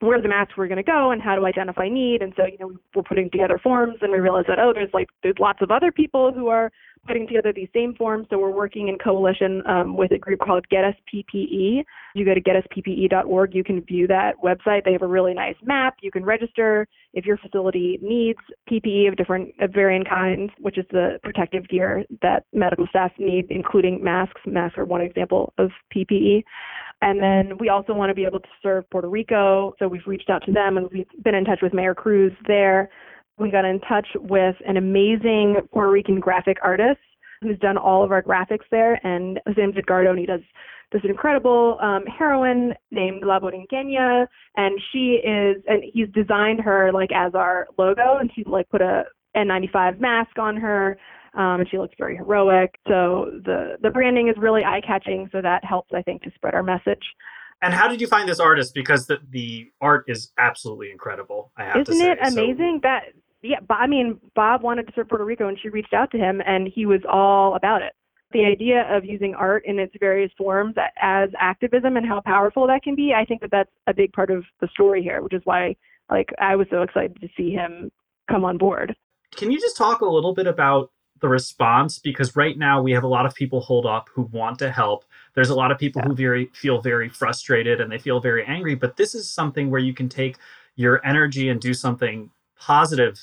where 0.00 0.20
the 0.22 0.28
masks 0.28 0.56
were 0.56 0.68
going 0.68 0.76
to 0.76 0.82
go 0.82 1.10
and 1.10 1.20
how 1.20 1.34
to 1.34 1.44
identify 1.44 1.88
need. 1.88 2.22
And 2.22 2.32
so, 2.36 2.44
you 2.46 2.56
know, 2.58 2.72
we're 2.94 3.02
putting 3.02 3.30
together 3.30 3.58
forms 3.60 3.96
and 4.00 4.12
we 4.12 4.18
realized 4.18 4.48
that, 4.48 4.58
oh, 4.58 4.72
there's 4.72 4.90
like, 4.94 5.08
there's 5.22 5.38
lots 5.40 5.60
of 5.60 5.70
other 5.70 5.90
people 5.90 6.32
who 6.32 6.48
are 6.48 6.70
putting 7.06 7.26
together 7.26 7.52
these 7.52 7.68
same 7.74 7.94
forms. 7.94 8.26
So 8.30 8.38
we're 8.38 8.50
working 8.50 8.88
in 8.88 8.98
coalition 8.98 9.62
um, 9.66 9.96
with 9.96 10.12
a 10.12 10.18
group 10.18 10.40
called 10.40 10.68
Get 10.68 10.84
Us 10.84 10.94
PPE. 11.12 11.82
You 12.14 12.24
go 12.24 12.34
to 12.34 12.40
getusppe.org, 12.40 13.54
you 13.54 13.64
can 13.64 13.80
view 13.82 14.06
that 14.06 14.34
website. 14.42 14.84
They 14.84 14.92
have 14.92 15.02
a 15.02 15.06
really 15.06 15.34
nice 15.34 15.56
map. 15.62 15.96
You 16.00 16.10
can 16.10 16.24
register 16.24 16.86
if 17.14 17.24
your 17.24 17.38
facility 17.38 17.98
needs 18.02 18.38
PPE 18.70 19.08
of 19.08 19.16
different, 19.16 19.54
of 19.60 19.72
varying 19.72 20.04
kinds, 20.04 20.52
which 20.58 20.78
is 20.78 20.84
the 20.90 21.18
protective 21.24 21.66
gear 21.68 22.04
that 22.22 22.44
medical 22.52 22.86
staff 22.88 23.10
need, 23.18 23.46
including 23.50 24.02
masks. 24.02 24.40
Masks 24.46 24.78
are 24.78 24.84
one 24.84 25.00
example 25.00 25.52
of 25.58 25.70
PPE. 25.94 26.44
And 27.00 27.22
then 27.22 27.58
we 27.58 27.68
also 27.68 27.94
want 27.94 28.10
to 28.10 28.14
be 28.14 28.24
able 28.24 28.40
to 28.40 28.48
serve 28.62 28.88
Puerto 28.90 29.08
Rico. 29.08 29.74
So 29.78 29.86
we've 29.86 30.06
reached 30.06 30.30
out 30.30 30.42
to 30.46 30.52
them 30.52 30.76
and 30.76 30.88
we've 30.90 31.06
been 31.22 31.34
in 31.34 31.44
touch 31.44 31.60
with 31.62 31.72
Mayor 31.72 31.94
Cruz 31.94 32.32
there. 32.46 32.90
We 33.38 33.50
got 33.50 33.64
in 33.64 33.78
touch 33.80 34.06
with 34.16 34.56
an 34.66 34.76
amazing 34.76 35.56
Puerto 35.72 35.90
Rican 35.90 36.18
graphic 36.18 36.58
artist 36.62 36.98
who's 37.40 37.58
done 37.60 37.76
all 37.76 38.02
of 38.02 38.10
our 38.10 38.22
graphics 38.22 38.66
there. 38.70 38.94
And 39.06 39.38
his 39.46 39.56
name's 39.56 39.76
Edgardo, 39.76 40.10
and 40.10 40.18
he 40.18 40.26
does 40.26 40.40
this 40.90 41.02
incredible 41.04 41.78
um, 41.80 42.04
heroine 42.06 42.74
named 42.90 43.22
La 43.24 43.38
Borinqueña. 43.38 44.26
And 44.56 44.80
she 44.92 45.20
is, 45.24 45.62
and 45.68 45.84
he's 45.92 46.08
designed 46.14 46.60
her 46.60 46.90
like 46.92 47.10
as 47.14 47.34
our 47.34 47.68
logo, 47.78 48.18
and 48.18 48.30
she's 48.34 48.46
like 48.46 48.68
put 48.70 48.80
a 48.80 49.04
N95 49.36 50.00
mask 50.00 50.38
on 50.38 50.56
her. 50.56 50.98
Um, 51.34 51.60
and 51.60 51.68
she 51.70 51.78
looks 51.78 51.94
very 51.98 52.16
heroic. 52.16 52.78
So 52.88 53.30
the 53.44 53.76
the 53.82 53.90
branding 53.90 54.28
is 54.28 54.34
really 54.38 54.64
eye 54.64 54.80
catching. 54.86 55.28
So 55.32 55.40
that 55.42 55.64
helps, 55.64 55.92
I 55.94 56.02
think, 56.02 56.22
to 56.22 56.30
spread 56.34 56.54
our 56.54 56.62
message. 56.62 57.02
And 57.60 57.74
how 57.74 57.88
did 57.88 58.00
you 58.00 58.06
find 58.06 58.28
this 58.28 58.40
artist? 58.40 58.74
Because 58.74 59.06
the 59.06 59.18
the 59.30 59.70
art 59.80 60.04
is 60.08 60.32
absolutely 60.38 60.90
incredible. 60.90 61.50
I 61.56 61.64
have 61.64 61.74
to 61.74 61.80
Isn't 61.92 61.96
say. 61.96 62.10
it 62.12 62.18
So- 62.32 62.42
amazing 62.44 62.80
that 62.82 63.04
yeah, 63.42 63.60
but 63.66 63.74
I 63.74 63.86
mean 63.86 64.18
Bob 64.34 64.62
wanted 64.62 64.86
to 64.88 64.92
serve 64.94 65.08
Puerto 65.08 65.24
Rico 65.24 65.48
and 65.48 65.58
she 65.60 65.68
reached 65.68 65.92
out 65.92 66.10
to 66.12 66.18
him 66.18 66.40
and 66.46 66.68
he 66.68 66.86
was 66.86 67.00
all 67.08 67.54
about 67.54 67.82
it. 67.82 67.92
The 68.32 68.44
idea 68.44 68.84
of 68.94 69.04
using 69.04 69.34
art 69.34 69.64
in 69.64 69.78
its 69.78 69.94
various 70.00 70.30
forms 70.36 70.74
as 71.00 71.30
activism 71.40 71.96
and 71.96 72.04
how 72.06 72.20
powerful 72.20 72.66
that 72.66 72.82
can 72.82 72.94
be, 72.94 73.14
I 73.14 73.24
think 73.24 73.40
that 73.40 73.50
that's 73.50 73.70
a 73.86 73.94
big 73.94 74.12
part 74.12 74.30
of 74.30 74.44
the 74.60 74.68
story 74.68 75.02
here, 75.02 75.22
which 75.22 75.32
is 75.32 75.40
why 75.44 75.76
like 76.10 76.30
I 76.40 76.56
was 76.56 76.66
so 76.70 76.82
excited 76.82 77.20
to 77.20 77.28
see 77.36 77.50
him 77.52 77.90
come 78.30 78.44
on 78.44 78.58
board. 78.58 78.94
Can 79.36 79.50
you 79.50 79.58
just 79.60 79.76
talk 79.76 80.00
a 80.00 80.06
little 80.06 80.34
bit 80.34 80.46
about 80.46 80.90
the 81.20 81.28
response? 81.28 81.98
Because 81.98 82.36
right 82.36 82.56
now 82.56 82.82
we 82.82 82.92
have 82.92 83.04
a 83.04 83.08
lot 83.08 83.26
of 83.26 83.34
people 83.34 83.60
hold 83.60 83.86
up 83.86 84.08
who 84.12 84.22
want 84.22 84.58
to 84.60 84.70
help. 84.70 85.04
There's 85.34 85.50
a 85.50 85.54
lot 85.54 85.70
of 85.70 85.78
people 85.78 86.02
who 86.02 86.14
very 86.14 86.46
feel 86.54 86.80
very 86.80 87.08
frustrated 87.08 87.80
and 87.80 87.90
they 87.90 87.98
feel 87.98 88.20
very 88.20 88.44
angry. 88.44 88.74
But 88.74 88.96
this 88.96 89.14
is 89.14 89.28
something 89.28 89.70
where 89.70 89.80
you 89.80 89.94
can 89.94 90.08
take 90.08 90.36
your 90.76 91.04
energy 91.04 91.48
and 91.48 91.60
do 91.60 91.74
something 91.74 92.30
positive, 92.58 93.20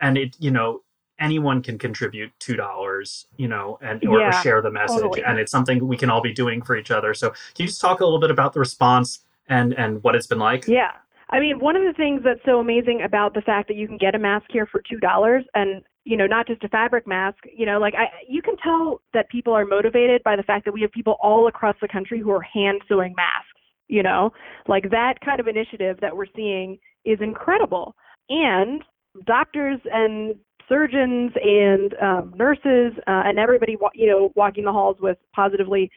and 0.00 0.18
it 0.18 0.36
you 0.38 0.50
know 0.50 0.82
anyone 1.18 1.62
can 1.62 1.78
contribute 1.78 2.32
two 2.38 2.56
dollars, 2.56 3.26
you 3.36 3.48
know, 3.48 3.78
and 3.80 4.04
or, 4.04 4.20
or 4.20 4.32
share 4.32 4.60
the 4.60 4.70
message, 4.70 5.00
totally. 5.00 5.22
and 5.24 5.38
it's 5.38 5.52
something 5.52 5.86
we 5.86 5.96
can 5.96 6.10
all 6.10 6.20
be 6.20 6.32
doing 6.32 6.60
for 6.60 6.76
each 6.76 6.90
other. 6.90 7.14
So 7.14 7.30
can 7.30 7.38
you 7.58 7.66
just 7.66 7.80
talk 7.80 8.00
a 8.00 8.04
little 8.04 8.20
bit 8.20 8.30
about 8.30 8.52
the 8.52 8.60
response 8.60 9.20
and 9.48 9.72
and 9.74 10.02
what 10.02 10.14
it's 10.14 10.26
been 10.26 10.40
like? 10.40 10.66
Yeah. 10.66 10.92
I 11.30 11.40
mean, 11.40 11.60
one 11.60 11.76
of 11.76 11.82
the 11.82 11.94
things 11.94 12.20
that's 12.22 12.44
so 12.44 12.60
amazing 12.60 13.02
about 13.02 13.32
the 13.32 13.40
fact 13.40 13.68
that 13.68 13.76
you 13.76 13.88
can 13.88 13.96
get 13.96 14.14
a 14.14 14.18
mask 14.18 14.46
here 14.50 14.66
for 14.66 14.82
two 14.82 14.98
dollars, 14.98 15.44
and 15.54 15.82
you 16.04 16.16
know, 16.16 16.26
not 16.26 16.46
just 16.46 16.64
a 16.64 16.68
fabric 16.68 17.06
mask. 17.06 17.38
You 17.56 17.66
know, 17.66 17.78
like 17.78 17.94
I, 17.94 18.06
you 18.28 18.42
can 18.42 18.56
tell 18.56 19.00
that 19.14 19.28
people 19.28 19.52
are 19.52 19.64
motivated 19.64 20.22
by 20.22 20.36
the 20.36 20.42
fact 20.42 20.64
that 20.64 20.74
we 20.74 20.80
have 20.82 20.92
people 20.92 21.16
all 21.20 21.48
across 21.48 21.76
the 21.80 21.88
country 21.88 22.20
who 22.20 22.30
are 22.30 22.42
hand 22.42 22.82
sewing 22.88 23.14
masks. 23.16 23.48
You 23.88 24.02
know, 24.02 24.32
like 24.68 24.90
that 24.90 25.14
kind 25.24 25.38
of 25.38 25.48
initiative 25.48 25.98
that 26.00 26.16
we're 26.16 26.26
seeing 26.34 26.78
is 27.04 27.18
incredible, 27.20 27.94
and 28.28 28.82
doctors 29.26 29.78
and 29.92 30.34
surgeons 30.68 31.32
and 31.42 31.94
um, 32.00 32.32
nurses 32.36 32.92
uh, 33.06 33.22
and 33.26 33.38
everybody, 33.38 33.76
you 33.94 34.06
know, 34.06 34.32
walking 34.34 34.64
the 34.64 34.72
halls 34.72 34.96
with 35.00 35.18
positively 35.34 35.90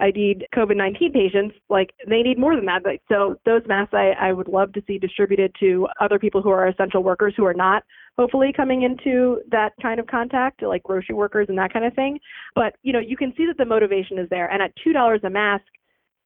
ID'd 0.00 0.44
COVID-19 0.54 1.12
patients, 1.12 1.56
like 1.68 1.90
they 2.08 2.22
need 2.22 2.38
more 2.38 2.56
than 2.56 2.66
that. 2.66 2.82
So 3.10 3.36
those 3.44 3.62
masks 3.66 3.94
I, 3.94 4.12
I 4.20 4.32
would 4.32 4.48
love 4.48 4.72
to 4.72 4.82
see 4.86 4.98
distributed 4.98 5.54
to 5.60 5.86
other 6.00 6.18
people 6.18 6.42
who 6.42 6.50
are 6.50 6.68
essential 6.68 7.02
workers 7.02 7.34
who 7.36 7.44
are 7.44 7.54
not 7.54 7.82
hopefully 8.18 8.52
coming 8.54 8.82
into 8.82 9.40
that 9.50 9.72
kind 9.80 9.98
of 9.98 10.06
contact, 10.06 10.62
like 10.62 10.82
grocery 10.82 11.14
workers 11.14 11.46
and 11.48 11.58
that 11.58 11.72
kind 11.72 11.84
of 11.84 11.94
thing. 11.94 12.18
But 12.54 12.74
you 12.82 12.92
know, 12.92 13.00
you 13.00 13.16
can 13.16 13.32
see 13.36 13.46
that 13.46 13.58
the 13.58 13.64
motivation 13.64 14.18
is 14.18 14.28
there. 14.30 14.50
And 14.50 14.62
at 14.62 14.72
two 14.82 14.92
dollars 14.92 15.20
a 15.24 15.30
mask, 15.30 15.64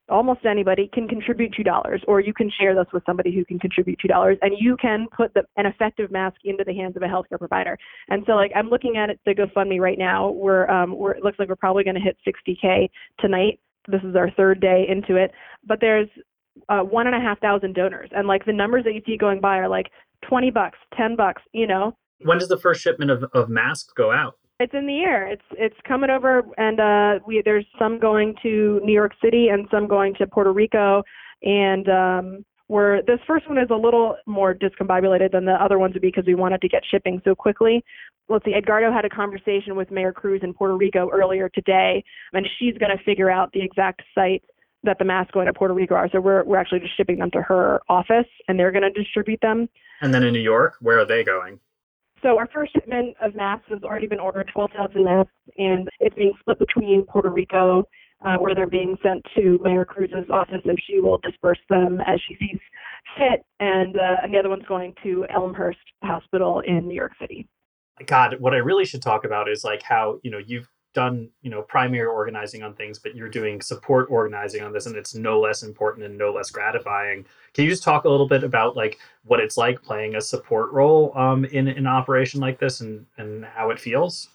almost 0.09 0.45
anybody 0.45 0.89
can 0.93 1.09
contribute 1.09 1.53
two 1.57 1.63
dollars, 1.63 2.03
or 2.07 2.21
you 2.21 2.33
can 2.33 2.51
share 2.61 2.75
this 2.75 2.87
with 2.93 3.03
somebody 3.07 3.35
who 3.35 3.45
can 3.45 3.59
contribute 3.59 3.99
two 4.01 4.09
dollars, 4.09 4.39
and 4.43 4.55
you 4.59 4.77
can 4.77 5.07
put 5.17 5.35
the, 5.35 5.43
an 5.57 5.67
effective 5.67 6.11
mask 6.11 6.37
into 6.45 6.65
the 6.65 6.75
hands 6.75 6.97
of 6.97 7.03
a 7.03 7.07
healthcare 7.07 7.39
provider. 7.39 7.77
And 8.09 8.23
so, 8.27 8.33
like, 8.33 8.53
I'm 8.55 8.69
looking 8.69 8.97
at 8.97 9.11
it 9.11 9.21
the 9.27 9.35
GoFundMe 9.35 9.81
right 9.81 9.99
now. 9.99 10.31
We're, 10.31 10.69
um, 10.71 10.97
we're 10.97 11.13
it 11.13 11.25
looks 11.25 11.39
like 11.39 11.49
we're 11.49 11.57
probably 11.57 11.85
going 11.85 11.97
to 11.97 12.01
hit 12.01 12.17
60k 12.27 12.89
tonight. 13.21 13.61
This 13.89 14.03
is 14.03 14.17
our 14.17 14.31
third 14.33 14.61
day 14.61 14.87
into 14.89 15.17
it, 15.17 15.33
but 15.65 15.79
there's 15.81 16.09
uh, 16.69 16.81
one 16.81 17.07
and 17.07 17.15
a 17.15 17.21
half 17.21 17.41
thousand 17.41 17.75
donors, 17.75 18.11
and 18.13 18.27
like 18.27 18.45
the 18.45 18.53
numbers 18.53 18.85
that 18.85 18.95
you 18.95 19.03
see 19.07 19.17
going 19.17 19.41
by 19.41 19.59
are 19.59 19.69
like 19.69 19.87
20 20.29 20.51
bucks, 20.51 20.79
10 20.97 21.17
bucks, 21.17 21.43
you 21.53 21.67
know, 21.67 21.97
When 22.23 22.39
does 22.39 22.49
the 22.49 22.57
first 22.59 22.81
shipment 22.81 23.11
of, 23.11 23.25
of 23.35 23.49
masks 23.49 23.93
go 23.97 24.11
out? 24.11 24.39
It's 24.59 24.75
in 24.75 24.87
the 24.87 25.01
air. 25.01 25.27
It's 25.27 25.43
it's 25.53 25.77
coming 25.87 26.11
over, 26.11 26.43
and 26.57 26.81
uh, 26.81 27.25
we 27.27 27.43
there's 27.45 27.67
some 27.79 27.99
going 27.99 28.35
to 28.43 28.81
New 28.83 28.93
York 28.93 29.13
City 29.23 29.49
and 29.49 29.67
some 29.71 29.87
going 29.87 30.15
to 30.15 30.27
Puerto 30.27 30.53
Rico, 30.53 31.03
and 31.43 31.89
um, 31.89 32.45
we're 32.69 33.03
this 33.03 33.21
first 33.27 33.49
one 33.49 33.59
is 33.59 33.69
a 33.71 33.77
little 33.77 34.17
more 34.27 34.55
discombobulated 34.55 35.33
than 35.33 35.45
the 35.45 35.53
other 35.53 35.79
ones 35.79 35.93
would 35.95 36.03
be 36.03 36.09
because 36.09 36.25
we 36.27 36.35
wanted 36.35 36.61
to 36.63 36.69
get 36.69 36.83
shipping 36.91 37.21
so 37.25 37.35
quickly. 37.35 37.85
Let's 38.29 38.45
see, 38.45 38.55
Edgardo 38.55 38.91
had 38.93 39.05
a 39.05 39.11
conversation 39.11 39.77
with 39.77 39.91
Mayor 39.91 40.13
Cruz 40.13 40.41
in 40.43 40.53
Puerto 40.53 40.77
Rico 40.77 41.11
earlier 41.13 41.49
today, 41.49 42.03
and 42.33 42.47
she's 42.59 42.77
going 42.79 42.97
to 42.97 43.03
figure 43.05 43.31
out 43.31 43.53
the 43.53 43.63
exact 43.63 44.03
site 44.15 44.43
that 44.83 44.99
the 44.99 45.05
masks 45.05 45.33
going 45.33 45.47
to 45.47 45.53
Puerto 45.53 45.75
Rico 45.75 45.95
are. 45.95 46.09
So 46.11 46.21
we're 46.21 46.45
we're 46.45 46.57
actually 46.57 46.81
just 46.81 46.97
shipping 46.97 47.19
them 47.19 47.31
to 47.33 47.43
her 47.43 47.81
office, 47.91 48.27
and 48.49 48.59
they're 48.59 48.73
going 48.73 48.91
to 48.91 48.91
distribute 48.91 49.41
them. 49.43 49.69
And 50.01 50.15
then 50.15 50.23
in 50.23 50.33
New 50.33 50.41
York, 50.41 50.77
where 50.81 50.99
are 50.99 51.07
they 51.07 51.25
going? 51.25 51.61
So 52.23 52.39
our 52.39 52.49
first 52.53 52.73
shipment 52.73 53.17
of 53.21 53.35
masks 53.35 53.67
has 53.69 53.83
already 53.83 54.07
been 54.07 54.21
ordered, 54.21 54.51
12,000 54.53 55.05
masks, 55.05 55.33
and 55.59 55.89
it's 56.01 56.15
being 56.17 56.33
split 56.41 56.59
between 56.59 57.05
Puerto 57.05 57.31
Rico, 57.31 57.85
uh, 58.25 58.37
where 58.37 58.55
they're 58.55 58.67
being 58.67 58.97
sent 59.03 59.25
to 59.37 59.61
Mayor 59.63 59.85
Cruz's 59.85 60.29
office, 60.31 60.63
and 60.65 60.79
she 60.87 61.01
will 61.01 61.19
disperse 61.19 61.59
them 61.69 62.01
as 62.07 62.21
she 62.27 62.37
sees 62.37 62.59
fit, 63.19 63.45
and, 63.61 63.97
uh, 63.97 64.17
and 64.23 64.33
the 64.33 64.39
other 64.39 64.49
one's 64.49 64.65
going 64.67 64.95
to 65.03 65.27
Elmhurst 65.29 65.79
Hospital 66.03 66.61
in 66.61 66.89
New 66.89 66.95
York 66.95 67.13
City. 67.21 67.47
God, 68.05 68.37
what 68.41 68.55
I 68.55 68.59
really 68.59 68.85
should 68.85 69.03
talk 69.03 69.25
about 69.25 69.49
is 69.49 69.65
like 69.65 69.83
how, 69.83 70.19
you 70.23 70.31
know, 70.31 70.41
you've 70.45 70.69
done, 70.97 71.29
you 71.43 71.51
know, 71.51 71.63
primary 71.63 72.07
organizing 72.07 72.63
on 72.63 72.75
things, 72.75 72.99
but 72.99 73.15
you're 73.15 73.29
doing 73.29 73.61
support 73.61 74.09
organizing 74.11 74.63
on 74.63 74.73
this 74.73 74.87
and 74.87 74.97
it's 74.97 75.15
no 75.15 75.39
less 75.39 75.63
important 75.63 76.07
and 76.07 76.17
no 76.17 76.33
less 76.33 76.51
gratifying. 76.51 77.25
Can 77.53 77.65
you 77.65 77.71
just 77.71 77.85
talk 77.85 78.05
a 78.05 78.09
little 78.09 78.27
bit 78.27 78.43
about 78.43 78.77
like 78.77 78.99
what 79.25 79.39
it's 79.39 79.57
like 79.57 79.83
playing 79.83 80.17
a 80.17 80.21
support 80.21 80.73
role 80.73 81.13
um, 81.17 81.45
in, 81.45 81.69
in 81.69 81.77
an 81.77 81.87
operation 81.87 82.41
like 82.41 82.59
this 82.59 82.81
and, 82.81 83.07
and 83.19 83.45
how 83.45 83.71
it 83.71 83.79
feels? 83.79 84.31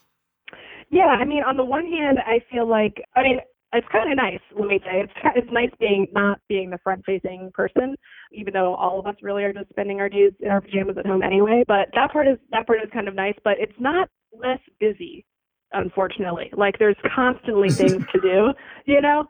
Yeah, 0.88 1.16
I 1.20 1.24
mean, 1.24 1.42
on 1.42 1.56
the 1.56 1.64
one 1.64 1.86
hand, 1.86 2.18
I 2.24 2.40
feel 2.50 2.68
like, 2.68 3.02
I 3.16 3.22
mean, 3.22 3.38
it's 3.74 3.88
kind 3.90 4.12
of 4.12 4.16
nice. 4.16 4.40
Let 4.54 4.68
me 4.68 4.78
say, 4.84 5.00
it's 5.00 5.12
it's 5.34 5.50
nice 5.50 5.70
being 5.80 6.06
not 6.12 6.38
being 6.46 6.68
the 6.68 6.78
front-facing 6.84 7.52
person, 7.54 7.96
even 8.30 8.52
though 8.52 8.74
all 8.74 9.00
of 9.00 9.06
us 9.06 9.16
really 9.22 9.44
are 9.44 9.52
just 9.52 9.70
spending 9.70 9.98
our 9.98 10.10
days 10.10 10.32
in 10.40 10.50
our 10.50 10.60
pajamas 10.60 10.98
at 10.98 11.06
home 11.06 11.22
anyway. 11.22 11.64
But 11.66 11.88
that 11.94 12.12
part 12.12 12.28
is 12.28 12.36
that 12.50 12.66
part 12.66 12.80
is 12.84 12.90
kind 12.92 13.08
of 13.08 13.14
nice. 13.14 13.38
But 13.42 13.54
it's 13.58 13.80
not 13.80 14.10
less 14.30 14.60
busy, 14.78 15.24
unfortunately. 15.72 16.50
Like 16.56 16.78
there's 16.78 16.96
constantly 17.14 17.70
things 17.70 18.04
to 18.12 18.20
do, 18.20 18.52
you 18.86 19.00
know. 19.00 19.24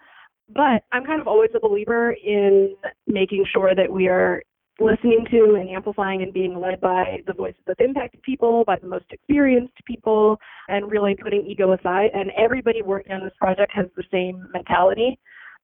But 0.48 0.84
I'm 0.92 1.04
kind 1.04 1.20
of 1.20 1.26
always 1.26 1.50
a 1.54 1.60
believer 1.60 2.12
in 2.12 2.76
making 3.06 3.44
sure 3.52 3.74
that 3.74 3.90
we 3.90 4.08
are 4.08 4.42
listening 4.80 5.24
to 5.30 5.56
and 5.58 5.68
amplifying 5.68 6.22
and 6.22 6.32
being 6.32 6.58
led 6.58 6.80
by 6.80 7.22
the 7.26 7.32
voices 7.32 7.60
of 7.68 7.76
impacted 7.78 8.22
people, 8.22 8.64
by 8.66 8.76
the 8.76 8.86
most 8.86 9.04
experienced 9.10 9.74
people, 9.86 10.38
and 10.68 10.90
really 10.90 11.14
putting 11.14 11.46
ego 11.46 11.72
aside. 11.72 12.10
And 12.14 12.30
everybody 12.36 12.82
working 12.82 13.12
on 13.12 13.22
this 13.22 13.32
project 13.38 13.72
has 13.74 13.86
the 13.96 14.04
same 14.10 14.46
mentality. 14.52 15.18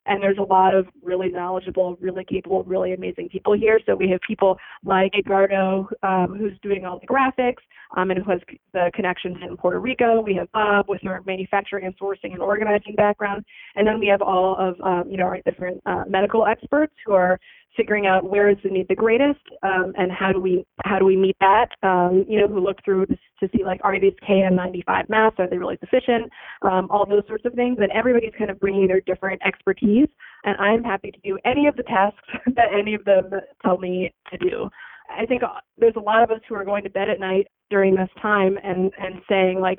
And 0.09 0.23
there's 0.23 0.39
a 0.39 0.43
lot 0.43 0.75
of 0.75 0.87
really 1.03 1.29
knowledgeable, 1.29 1.97
really 2.01 2.25
capable, 2.25 2.65
really 2.65 2.95
amazing 2.95 3.29
people 3.29 3.53
here. 3.53 3.79
So 3.87 3.95
we 3.95 4.09
have 4.11 4.21
people 4.27 4.59
like 4.85 5.13
Edgardo, 5.17 5.89
um, 6.03 6.35
who's 6.39 6.59
doing 6.63 6.85
all 6.85 6.99
the 6.99 7.07
graphics 7.07 7.63
um, 7.97 8.11
and 8.11 8.23
who 8.23 8.31
has 8.31 8.41
the 8.73 8.91
connections 8.95 9.37
in 9.43 9.57
Puerto 9.57 9.81
Rico. 9.81 10.21
We 10.21 10.35
have 10.35 10.51
Bob 10.53 10.87
with 10.89 11.03
her 11.03 11.23
manufacturing 11.27 11.87
and 11.87 11.97
sourcing 11.99 12.33
and 12.33 12.41
organizing 12.41 12.95
background. 12.95 13.45
And 13.77 13.87
then 13.87 13.99
we 13.99 14.07
have 14.09 14.23
all 14.23 14.57
of 14.59 14.81
um, 14.81 15.11
you 15.11 15.17
know 15.17 15.25
our 15.25 15.41
different 15.43 15.81
uh, 15.87 16.05
medical 16.09 16.47
experts 16.47 16.95
who 17.05 17.13
are 17.13 17.39
figuring 17.79 18.07
out 18.07 18.29
where 18.29 18.51
is 18.51 18.57
the 18.65 18.69
need 18.69 18.89
the 18.89 18.95
greatest 18.95 19.41
um, 19.63 19.93
and 19.97 20.11
how 20.11 20.33
do 20.33 20.41
we 20.41 20.67
how 20.85 20.99
do 20.99 21.05
we 21.05 21.17
meet 21.17 21.37
that. 21.41 21.69
Um, 21.83 22.25
you 22.29 22.41
know, 22.41 22.49
who 22.49 22.61
look 22.61 22.85
through 22.85 23.07
to, 23.07 23.15
to 23.15 23.49
see 23.57 23.65
like 23.65 23.81
are 23.85 23.99
these 23.99 24.13
KN95 24.29 25.09
masks 25.09 25.37
are 25.39 25.49
they 25.49 25.57
really 25.57 25.79
sufficient? 25.79 26.31
Um, 26.63 26.89
all 26.91 27.07
those 27.07 27.23
sorts 27.29 27.45
of 27.47 27.55
things. 27.55 27.79
And 27.81 27.91
everybody's 27.93 28.35
kind 28.37 28.51
of 28.51 28.59
bringing 28.59 28.89
their 28.89 29.01
different 29.01 29.41
expertise. 29.47 30.09
And 30.45 30.57
I'm 30.59 30.83
happy 30.83 31.13
to 31.13 31.21
do 31.23 31.39
any 31.45 31.69
of 31.69 31.77
the 31.77 31.85
tasks 31.85 32.19
that 32.57 32.67
any 32.77 32.95
of 32.95 33.05
them 33.05 33.31
tell 33.63 33.79
me 33.79 34.13
to 34.33 34.37
do. 34.39 34.69
I 35.17 35.25
think 35.25 35.43
uh, 35.43 35.61
there's 35.79 35.97
a 35.97 36.01
lot 36.01 36.23
of 36.23 36.31
us 36.31 36.41
who 36.49 36.57
are 36.57 36.65
going 36.65 36.85
to 36.85 36.91
bed 36.91 37.09
at 37.09 37.21
night 37.21 37.47
during 37.71 37.95
this 37.95 38.11
time 38.21 38.59
and 38.63 38.91
and 38.99 39.23
saying 39.29 39.61
like 39.61 39.79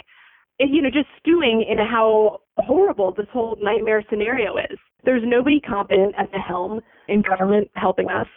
you 0.60 0.82
know, 0.82 0.90
just 0.90 1.08
stewing 1.20 1.66
in 1.70 1.78
how 1.78 2.42
horrible 2.58 3.14
this 3.16 3.28
whole 3.32 3.58
nightmare 3.62 4.04
scenario 4.10 4.58
is. 4.58 4.78
There's 5.06 5.24
nobody 5.26 5.62
competent 5.62 6.14
at 6.18 6.32
the 6.32 6.40
helm 6.40 6.82
in 7.08 7.22
government 7.22 7.70
helping 7.76 8.10
us. 8.10 8.28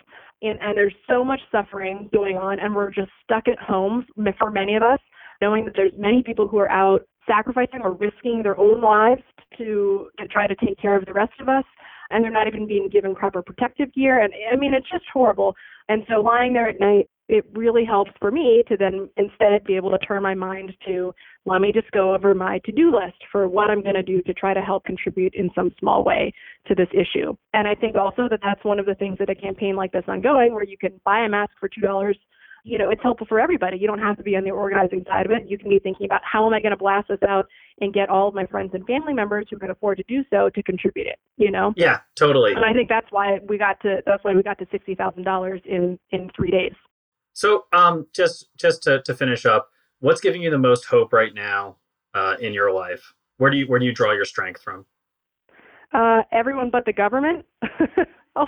And, 0.42 0.58
and 0.60 0.76
there's 0.76 0.94
so 1.08 1.24
much 1.24 1.40
suffering 1.50 2.08
going 2.12 2.36
on, 2.36 2.60
and 2.60 2.74
we're 2.74 2.90
just 2.90 3.10
stuck 3.24 3.48
at 3.48 3.58
home 3.58 4.06
for 4.38 4.50
many 4.50 4.76
of 4.76 4.82
us, 4.82 4.98
knowing 5.40 5.64
that 5.64 5.74
there's 5.76 5.92
many 5.96 6.22
people 6.22 6.48
who 6.48 6.58
are 6.58 6.70
out 6.70 7.02
sacrificing 7.26 7.80
or 7.82 7.92
risking 7.92 8.42
their 8.42 8.58
own 8.58 8.80
lives 8.80 9.22
to, 9.58 10.08
to 10.18 10.26
try 10.28 10.46
to 10.46 10.54
take 10.56 10.80
care 10.80 10.96
of 10.96 11.04
the 11.06 11.12
rest 11.12 11.34
of 11.40 11.48
us, 11.48 11.64
and 12.10 12.24
they're 12.24 12.30
not 12.30 12.46
even 12.46 12.66
being 12.66 12.88
given 12.88 13.14
proper 13.14 13.42
protective 13.42 13.92
gear. 13.94 14.20
And 14.20 14.32
I 14.52 14.56
mean, 14.56 14.74
it's 14.74 14.90
just 14.90 15.04
horrible. 15.12 15.54
And 15.88 16.04
so 16.08 16.20
lying 16.20 16.52
there 16.52 16.68
at 16.68 16.80
night, 16.80 17.08
it 17.28 17.44
really 17.52 17.84
helps 17.84 18.10
for 18.20 18.30
me 18.30 18.62
to 18.68 18.76
then 18.76 19.08
instead 19.16 19.64
be 19.64 19.76
able 19.76 19.90
to 19.90 19.98
turn 19.98 20.22
my 20.22 20.34
mind 20.34 20.72
to 20.86 21.14
let 21.46 21.60
me 21.60 21.72
just 21.72 21.90
go 21.92 22.14
over 22.14 22.34
my 22.34 22.58
to-do 22.64 22.92
list 22.92 23.16
for 23.30 23.48
what 23.48 23.70
I'm 23.70 23.82
going 23.82 23.94
to 23.94 24.02
do 24.02 24.22
to 24.22 24.34
try 24.34 24.52
to 24.54 24.60
help 24.60 24.84
contribute 24.84 25.34
in 25.34 25.50
some 25.54 25.72
small 25.78 26.04
way 26.04 26.32
to 26.66 26.74
this 26.74 26.88
issue. 26.92 27.34
And 27.54 27.66
I 27.66 27.74
think 27.74 27.96
also 27.96 28.28
that 28.28 28.40
that's 28.42 28.64
one 28.64 28.78
of 28.78 28.86
the 28.86 28.94
things 28.94 29.18
that 29.18 29.30
a 29.30 29.34
campaign 29.34 29.76
like 29.76 29.92
this 29.92 30.04
ongoing, 30.08 30.52
where 30.52 30.64
you 30.64 30.76
can 30.76 31.00
buy 31.04 31.20
a 31.20 31.28
mask 31.28 31.52
for 31.58 31.68
two 31.68 31.80
dollars, 31.80 32.18
you 32.64 32.78
know, 32.78 32.90
it's 32.90 33.02
helpful 33.02 33.26
for 33.26 33.40
everybody. 33.40 33.76
You 33.76 33.88
don't 33.88 33.98
have 33.98 34.16
to 34.18 34.22
be 34.22 34.36
on 34.36 34.44
the 34.44 34.50
organizing 34.50 35.04
side 35.08 35.26
of 35.26 35.32
it. 35.32 35.48
You 35.48 35.58
can 35.58 35.68
be 35.68 35.80
thinking 35.80 36.06
about 36.06 36.20
how 36.24 36.46
am 36.46 36.54
I 36.54 36.60
going 36.60 36.70
to 36.70 36.76
blast 36.76 37.08
this 37.08 37.18
out 37.28 37.46
and 37.80 37.92
get 37.92 38.08
all 38.08 38.28
of 38.28 38.34
my 38.34 38.46
friends 38.46 38.70
and 38.74 38.86
family 38.86 39.14
members 39.14 39.46
who 39.50 39.58
can 39.58 39.70
afford 39.70 39.98
to 39.98 40.04
do 40.06 40.22
so 40.30 40.48
to 40.50 40.62
contribute 40.62 41.08
it, 41.08 41.18
you 41.36 41.50
know? 41.50 41.72
Yeah, 41.76 42.00
totally. 42.14 42.52
And 42.52 42.64
I 42.64 42.72
think 42.72 42.88
that's 42.88 43.10
why 43.10 43.40
we 43.48 43.58
got 43.58 43.80
to 43.80 44.00
that's 44.06 44.22
why 44.22 44.34
we 44.34 44.42
got 44.42 44.58
to 44.58 44.66
sixty 44.70 44.94
thousand 44.94 45.24
dollars 45.24 45.60
in 45.64 45.98
in 46.10 46.30
three 46.36 46.50
days. 46.50 46.72
So, 47.32 47.64
um, 47.72 48.06
just 48.12 48.48
just 48.56 48.82
to, 48.84 49.02
to 49.02 49.14
finish 49.14 49.46
up, 49.46 49.70
what's 50.00 50.20
giving 50.20 50.42
you 50.42 50.50
the 50.50 50.58
most 50.58 50.84
hope 50.84 51.12
right 51.12 51.34
now 51.34 51.76
uh, 52.14 52.36
in 52.40 52.52
your 52.52 52.72
life? 52.72 53.14
Where 53.38 53.50
do 53.50 53.56
you 53.56 53.66
where 53.66 53.78
do 53.78 53.86
you 53.86 53.92
draw 53.92 54.12
your 54.12 54.24
strength 54.24 54.62
from? 54.62 54.84
Uh, 55.92 56.22
everyone 56.32 56.70
but 56.70 56.84
the 56.84 56.92
government. 56.92 57.44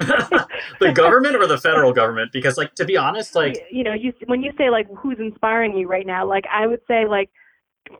The 0.81 0.93
government 0.93 1.37
or 1.37 1.47
the 1.47 1.59
federal 1.59 1.93
government? 1.93 2.33
Because, 2.33 2.57
like, 2.57 2.75
to 2.77 2.85
be 2.85 2.97
honest, 2.97 3.35
like, 3.35 3.67
you 3.71 3.85
know, 3.85 3.93
you 3.93 4.13
when 4.27 4.43
you 4.43 4.53
say 4.57 4.71
like 4.71 4.89
who's 4.97 5.19
inspiring 5.19 5.77
you 5.77 5.87
right 5.87 6.07
now, 6.07 6.27
like 6.27 6.45
I 6.51 6.67
would 6.67 6.81
say 6.89 7.07
like 7.07 7.31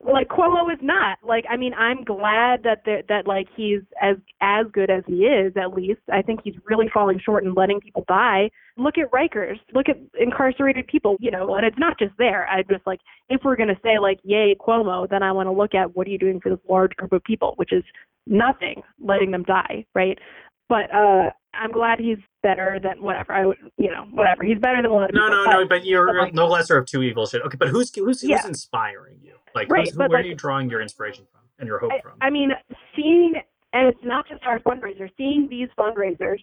like 0.01 0.29
Cuomo 0.29 0.73
is 0.73 0.79
not. 0.83 1.19
Like 1.23 1.45
I 1.49 1.57
mean, 1.57 1.75
I'm 1.75 2.05
glad 2.05 2.63
that 2.63 2.83
there, 2.85 3.03
that 3.09 3.27
like 3.27 3.47
he's 3.57 3.81
as 4.01 4.17
as 4.41 4.67
good 4.73 4.91
as 4.91 5.03
he 5.07 5.25
is. 5.25 5.53
At 5.57 5.75
least 5.75 6.01
I 6.13 6.23
think 6.23 6.41
he's 6.43 6.55
really 6.65 6.89
falling 6.93 7.21
short 7.25 7.45
in 7.45 7.55
letting 7.55 7.81
people 7.81 8.05
die. 8.09 8.51
Look 8.77 8.99
at 8.99 9.11
Rikers. 9.11 9.59
Look 9.73 9.89
at 9.89 9.97
incarcerated 10.19 10.87
people. 10.87 11.17
You 11.21 11.31
know, 11.31 11.55
and 11.55 11.67
it's 11.67 11.79
not 11.79 11.99
just 11.99 12.13
there. 12.19 12.47
I 12.49 12.63
just 12.63 12.87
like 12.87 13.01
if 13.29 13.43
we're 13.45 13.57
gonna 13.57 13.79
say 13.83 13.99
like 13.99 14.21
yay 14.25 14.57
Cuomo, 14.59 15.09
then 15.09 15.23
I 15.23 15.33
want 15.33 15.47
to 15.47 15.53
look 15.53 15.75
at 15.75 15.95
what 15.97 16.07
are 16.07 16.11
you 16.11 16.19
doing 16.19 16.41
for 16.41 16.51
this 16.51 16.65
large 16.69 16.93
group 16.97 17.13
of 17.13 17.23
people, 17.25 17.55
which 17.57 17.73
is 17.73 17.85
nothing, 18.27 18.83
letting 19.01 19.31
them 19.31 19.43
die, 19.45 19.85
right? 19.95 20.19
But 20.69 20.93
uh 20.95 21.31
I'm 21.57 21.71
glad 21.71 22.01
he's 22.01 22.19
better 22.43 22.81
than 22.83 23.01
whatever. 23.01 23.33
I 23.33 23.47
would, 23.47 23.57
you 23.79 23.89
know, 23.91 24.07
whatever. 24.11 24.43
He's 24.43 24.59
better 24.59 24.83
than 24.83 24.91
a 24.91 24.95
lot 24.95 25.09
of 25.11 25.15
no, 25.15 25.29
people, 25.29 25.45
no, 25.45 25.61
no. 25.61 25.69
But 25.69 25.85
you're 25.87 26.07
but, 26.07 26.17
like- 26.17 26.35
no 26.35 26.47
lesser 26.47 26.77
of 26.77 26.87
two 26.87 27.03
evils. 27.03 27.31
Shit. 27.31 27.43
Okay, 27.43 27.57
but 27.57 27.69
who's 27.69 27.95
who's 27.95 28.21
who's 28.23 28.31
Yeah. 28.31 28.47
inspiring 28.47 29.19
you? 29.23 29.35
Like, 29.55 29.71
Right, 29.71 29.89
who, 29.89 29.99
where 29.99 30.09
like- 30.09 30.25
are 30.25 30.29
you 30.29 30.35
drawing 30.35 30.69
your 30.69 30.81
inspiration 30.81 31.27
from 31.31 31.43
and 31.61 31.69
your 31.69 31.79
hope 31.79 31.93
I, 31.93 32.01
from? 32.01 32.13
I 32.21 32.31
mean, 32.31 32.51
seeing, 32.97 33.35
and 33.73 33.87
it's 33.89 34.03
not 34.03 34.27
just 34.29 34.43
our 34.45 34.59
fundraiser, 34.61 35.09
seeing 35.17 35.47
these 35.49 35.69
fundraisers 35.79 36.39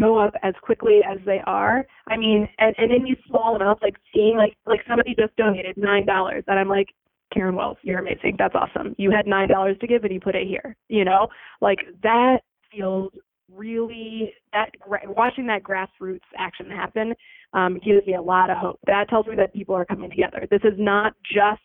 go 0.00 0.18
up 0.18 0.34
as 0.42 0.52
quickly 0.62 1.00
as 1.08 1.18
they 1.24 1.40
are. 1.46 1.86
I 2.08 2.16
mean, 2.16 2.48
and, 2.58 2.74
and 2.76 2.90
in 2.90 3.04
these 3.04 3.18
small 3.28 3.54
amounts, 3.54 3.82
like 3.82 3.94
seeing 4.12 4.36
like 4.36 4.56
like 4.66 4.80
somebody 4.88 5.14
just 5.14 5.36
donated 5.36 5.76
nine 5.76 6.06
dollars, 6.06 6.42
and 6.48 6.58
I'm 6.58 6.68
like, 6.68 6.88
Karen 7.32 7.54
Wells, 7.54 7.76
you're 7.82 8.00
amazing. 8.00 8.34
That's 8.36 8.54
awesome. 8.56 8.96
You 8.98 9.12
had 9.12 9.28
nine 9.28 9.48
dollars 9.48 9.76
to 9.80 9.86
give, 9.86 10.02
and 10.02 10.12
you 10.12 10.18
put 10.20 10.34
it 10.34 10.48
here. 10.48 10.74
You 10.88 11.04
know, 11.04 11.28
like 11.60 11.78
that 12.02 12.38
feels 12.72 13.12
really 13.56 14.32
that 14.52 14.70
watching 15.06 15.46
that 15.46 15.62
grassroots 15.62 16.20
action 16.38 16.70
happen 16.70 17.14
um, 17.52 17.74
gives 17.84 18.06
me 18.06 18.14
a 18.14 18.22
lot 18.22 18.50
of 18.50 18.58
hope. 18.58 18.78
That 18.86 19.08
tells 19.08 19.26
me 19.26 19.36
that 19.36 19.52
people 19.54 19.74
are 19.74 19.84
coming 19.84 20.10
together. 20.10 20.46
This 20.50 20.62
is 20.64 20.74
not 20.78 21.14
just 21.24 21.60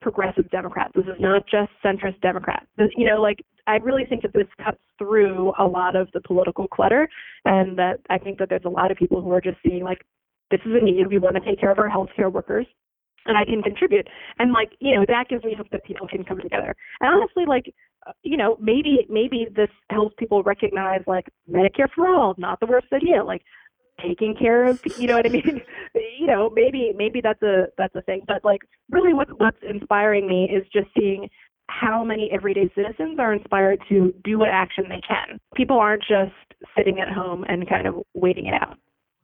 progressive 0.00 0.48
Democrats. 0.50 0.92
This 0.94 1.06
is 1.06 1.20
not 1.20 1.42
just 1.50 1.70
centrist 1.84 2.20
Democrats. 2.20 2.66
This, 2.76 2.88
you 2.96 3.06
know, 3.06 3.20
like 3.20 3.44
I 3.66 3.76
really 3.76 4.04
think 4.04 4.22
that 4.22 4.32
this 4.32 4.46
cuts 4.64 4.78
through 4.98 5.52
a 5.58 5.64
lot 5.64 5.96
of 5.96 6.08
the 6.12 6.20
political 6.20 6.68
clutter, 6.68 7.08
and 7.44 7.76
that 7.78 7.98
I 8.10 8.18
think 8.18 8.38
that 8.38 8.48
there's 8.48 8.64
a 8.64 8.70
lot 8.70 8.90
of 8.90 8.96
people 8.96 9.22
who 9.22 9.32
are 9.32 9.40
just 9.40 9.58
seeing 9.66 9.84
like 9.84 10.04
this 10.50 10.60
is 10.64 10.72
a 10.80 10.84
need. 10.84 11.06
We 11.08 11.18
want 11.18 11.36
to 11.36 11.40
take 11.40 11.60
care 11.60 11.70
of 11.70 11.78
our 11.78 11.90
healthcare 11.90 12.32
workers. 12.32 12.66
And 13.26 13.36
I 13.36 13.44
can 13.44 13.62
contribute, 13.62 14.08
and 14.38 14.52
like 14.52 14.72
you 14.80 14.94
know, 14.94 15.04
that 15.06 15.28
gives 15.28 15.44
me 15.44 15.54
hope 15.54 15.68
that 15.70 15.84
people 15.84 16.08
can 16.08 16.24
come 16.24 16.40
together. 16.40 16.74
And 17.00 17.14
honestly, 17.14 17.44
like 17.46 17.74
uh, 18.06 18.12
you 18.22 18.36
know, 18.36 18.56
maybe 18.60 19.06
maybe 19.10 19.46
this 19.54 19.68
helps 19.90 20.14
people 20.18 20.42
recognize 20.42 21.02
like 21.06 21.26
Medicare 21.50 21.90
for 21.94 22.08
all, 22.08 22.34
not 22.38 22.60
the 22.60 22.66
worst 22.66 22.86
idea. 22.92 23.22
Like 23.22 23.42
taking 24.00 24.34
care 24.34 24.64
of 24.64 24.80
you 24.98 25.08
know 25.08 25.16
what 25.16 25.26
I 25.26 25.28
mean? 25.30 25.60
you 26.18 26.26
know, 26.26 26.50
maybe 26.54 26.92
maybe 26.96 27.20
that's 27.20 27.42
a 27.42 27.66
that's 27.76 27.94
a 27.94 28.02
thing. 28.02 28.22
But 28.26 28.44
like 28.44 28.62
really 28.90 29.12
what's 29.12 29.32
what's 29.36 29.58
inspiring 29.68 30.26
me 30.26 30.44
is 30.44 30.66
just 30.72 30.88
seeing 30.98 31.28
how 31.68 32.02
many 32.02 32.30
everyday 32.32 32.70
citizens 32.74 33.18
are 33.18 33.32
inspired 33.32 33.80
to 33.88 34.14
do 34.24 34.38
what 34.38 34.48
action 34.48 34.84
they 34.88 35.02
can. 35.06 35.38
People 35.54 35.78
aren't 35.78 36.02
just 36.02 36.32
sitting 36.76 36.98
at 37.00 37.12
home 37.12 37.44
and 37.48 37.68
kind 37.68 37.86
of 37.86 37.96
waiting 38.14 38.46
it 38.46 38.54
out, 38.54 38.78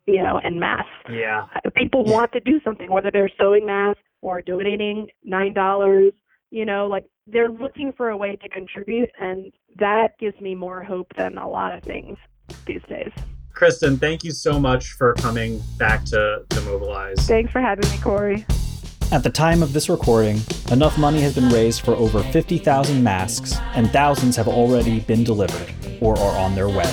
you 0.07 0.23
know, 0.23 0.39
en 0.45 0.59
masse. 0.59 0.85
yeah, 1.11 1.47
uh, 1.65 1.71
People 1.77 2.05
want 2.05 2.33
to 2.33 2.41
do 2.41 2.61
something, 2.65 2.91
whether 2.91 3.11
they're 3.11 3.31
sewing 3.41 3.67
masks 3.67 4.03
or 4.23 4.43
donating 4.43 5.09
nine 5.23 5.53
dollars, 5.55 6.13
you 6.51 6.65
know, 6.65 6.87
like 6.87 7.05
they're 7.27 7.49
looking 7.49 7.93
for 7.97 8.11
a 8.11 8.17
way 8.17 8.37
to 8.37 8.49
contribute 8.49 9.11
and 9.21 9.53
that 9.79 10.19
gives 10.19 10.39
me 10.41 10.55
more 10.55 10.83
hope 10.83 11.11
than 11.17 11.39
a 11.39 11.49
lot 11.49 11.75
of 11.75 11.83
things 11.83 12.17
these 12.67 12.83
days. 12.89 13.11
Kristin, 13.55 13.99
thank 13.99 14.25
you 14.25 14.33
so 14.33 14.59
much 14.61 14.93
for 14.93 15.15
coming 15.15 15.63
back 15.79 16.05
to 16.07 16.45
to 16.49 16.61
mobilize. 16.63 17.17
Thanks 17.27 17.53
for 17.53 17.61
having 17.61 17.89
me, 17.91 17.99
Corey. 17.99 18.45
At 19.13 19.23
the 19.23 19.31
time 19.31 19.63
of 19.63 19.73
this 19.73 19.89
recording, 19.89 20.41
enough 20.73 20.99
money 20.99 21.21
has 21.21 21.35
been 21.35 21.49
raised 21.51 21.83
for 21.83 21.93
over 21.95 22.23
50,000 22.23 23.03
masks, 23.03 23.57
and 23.75 23.89
thousands 23.91 24.35
have 24.35 24.49
already 24.49 25.01
been 25.01 25.23
delivered 25.23 25.73
or 26.01 26.19
are 26.19 26.39
on 26.39 26.55
their 26.57 26.69
way. 26.69 26.93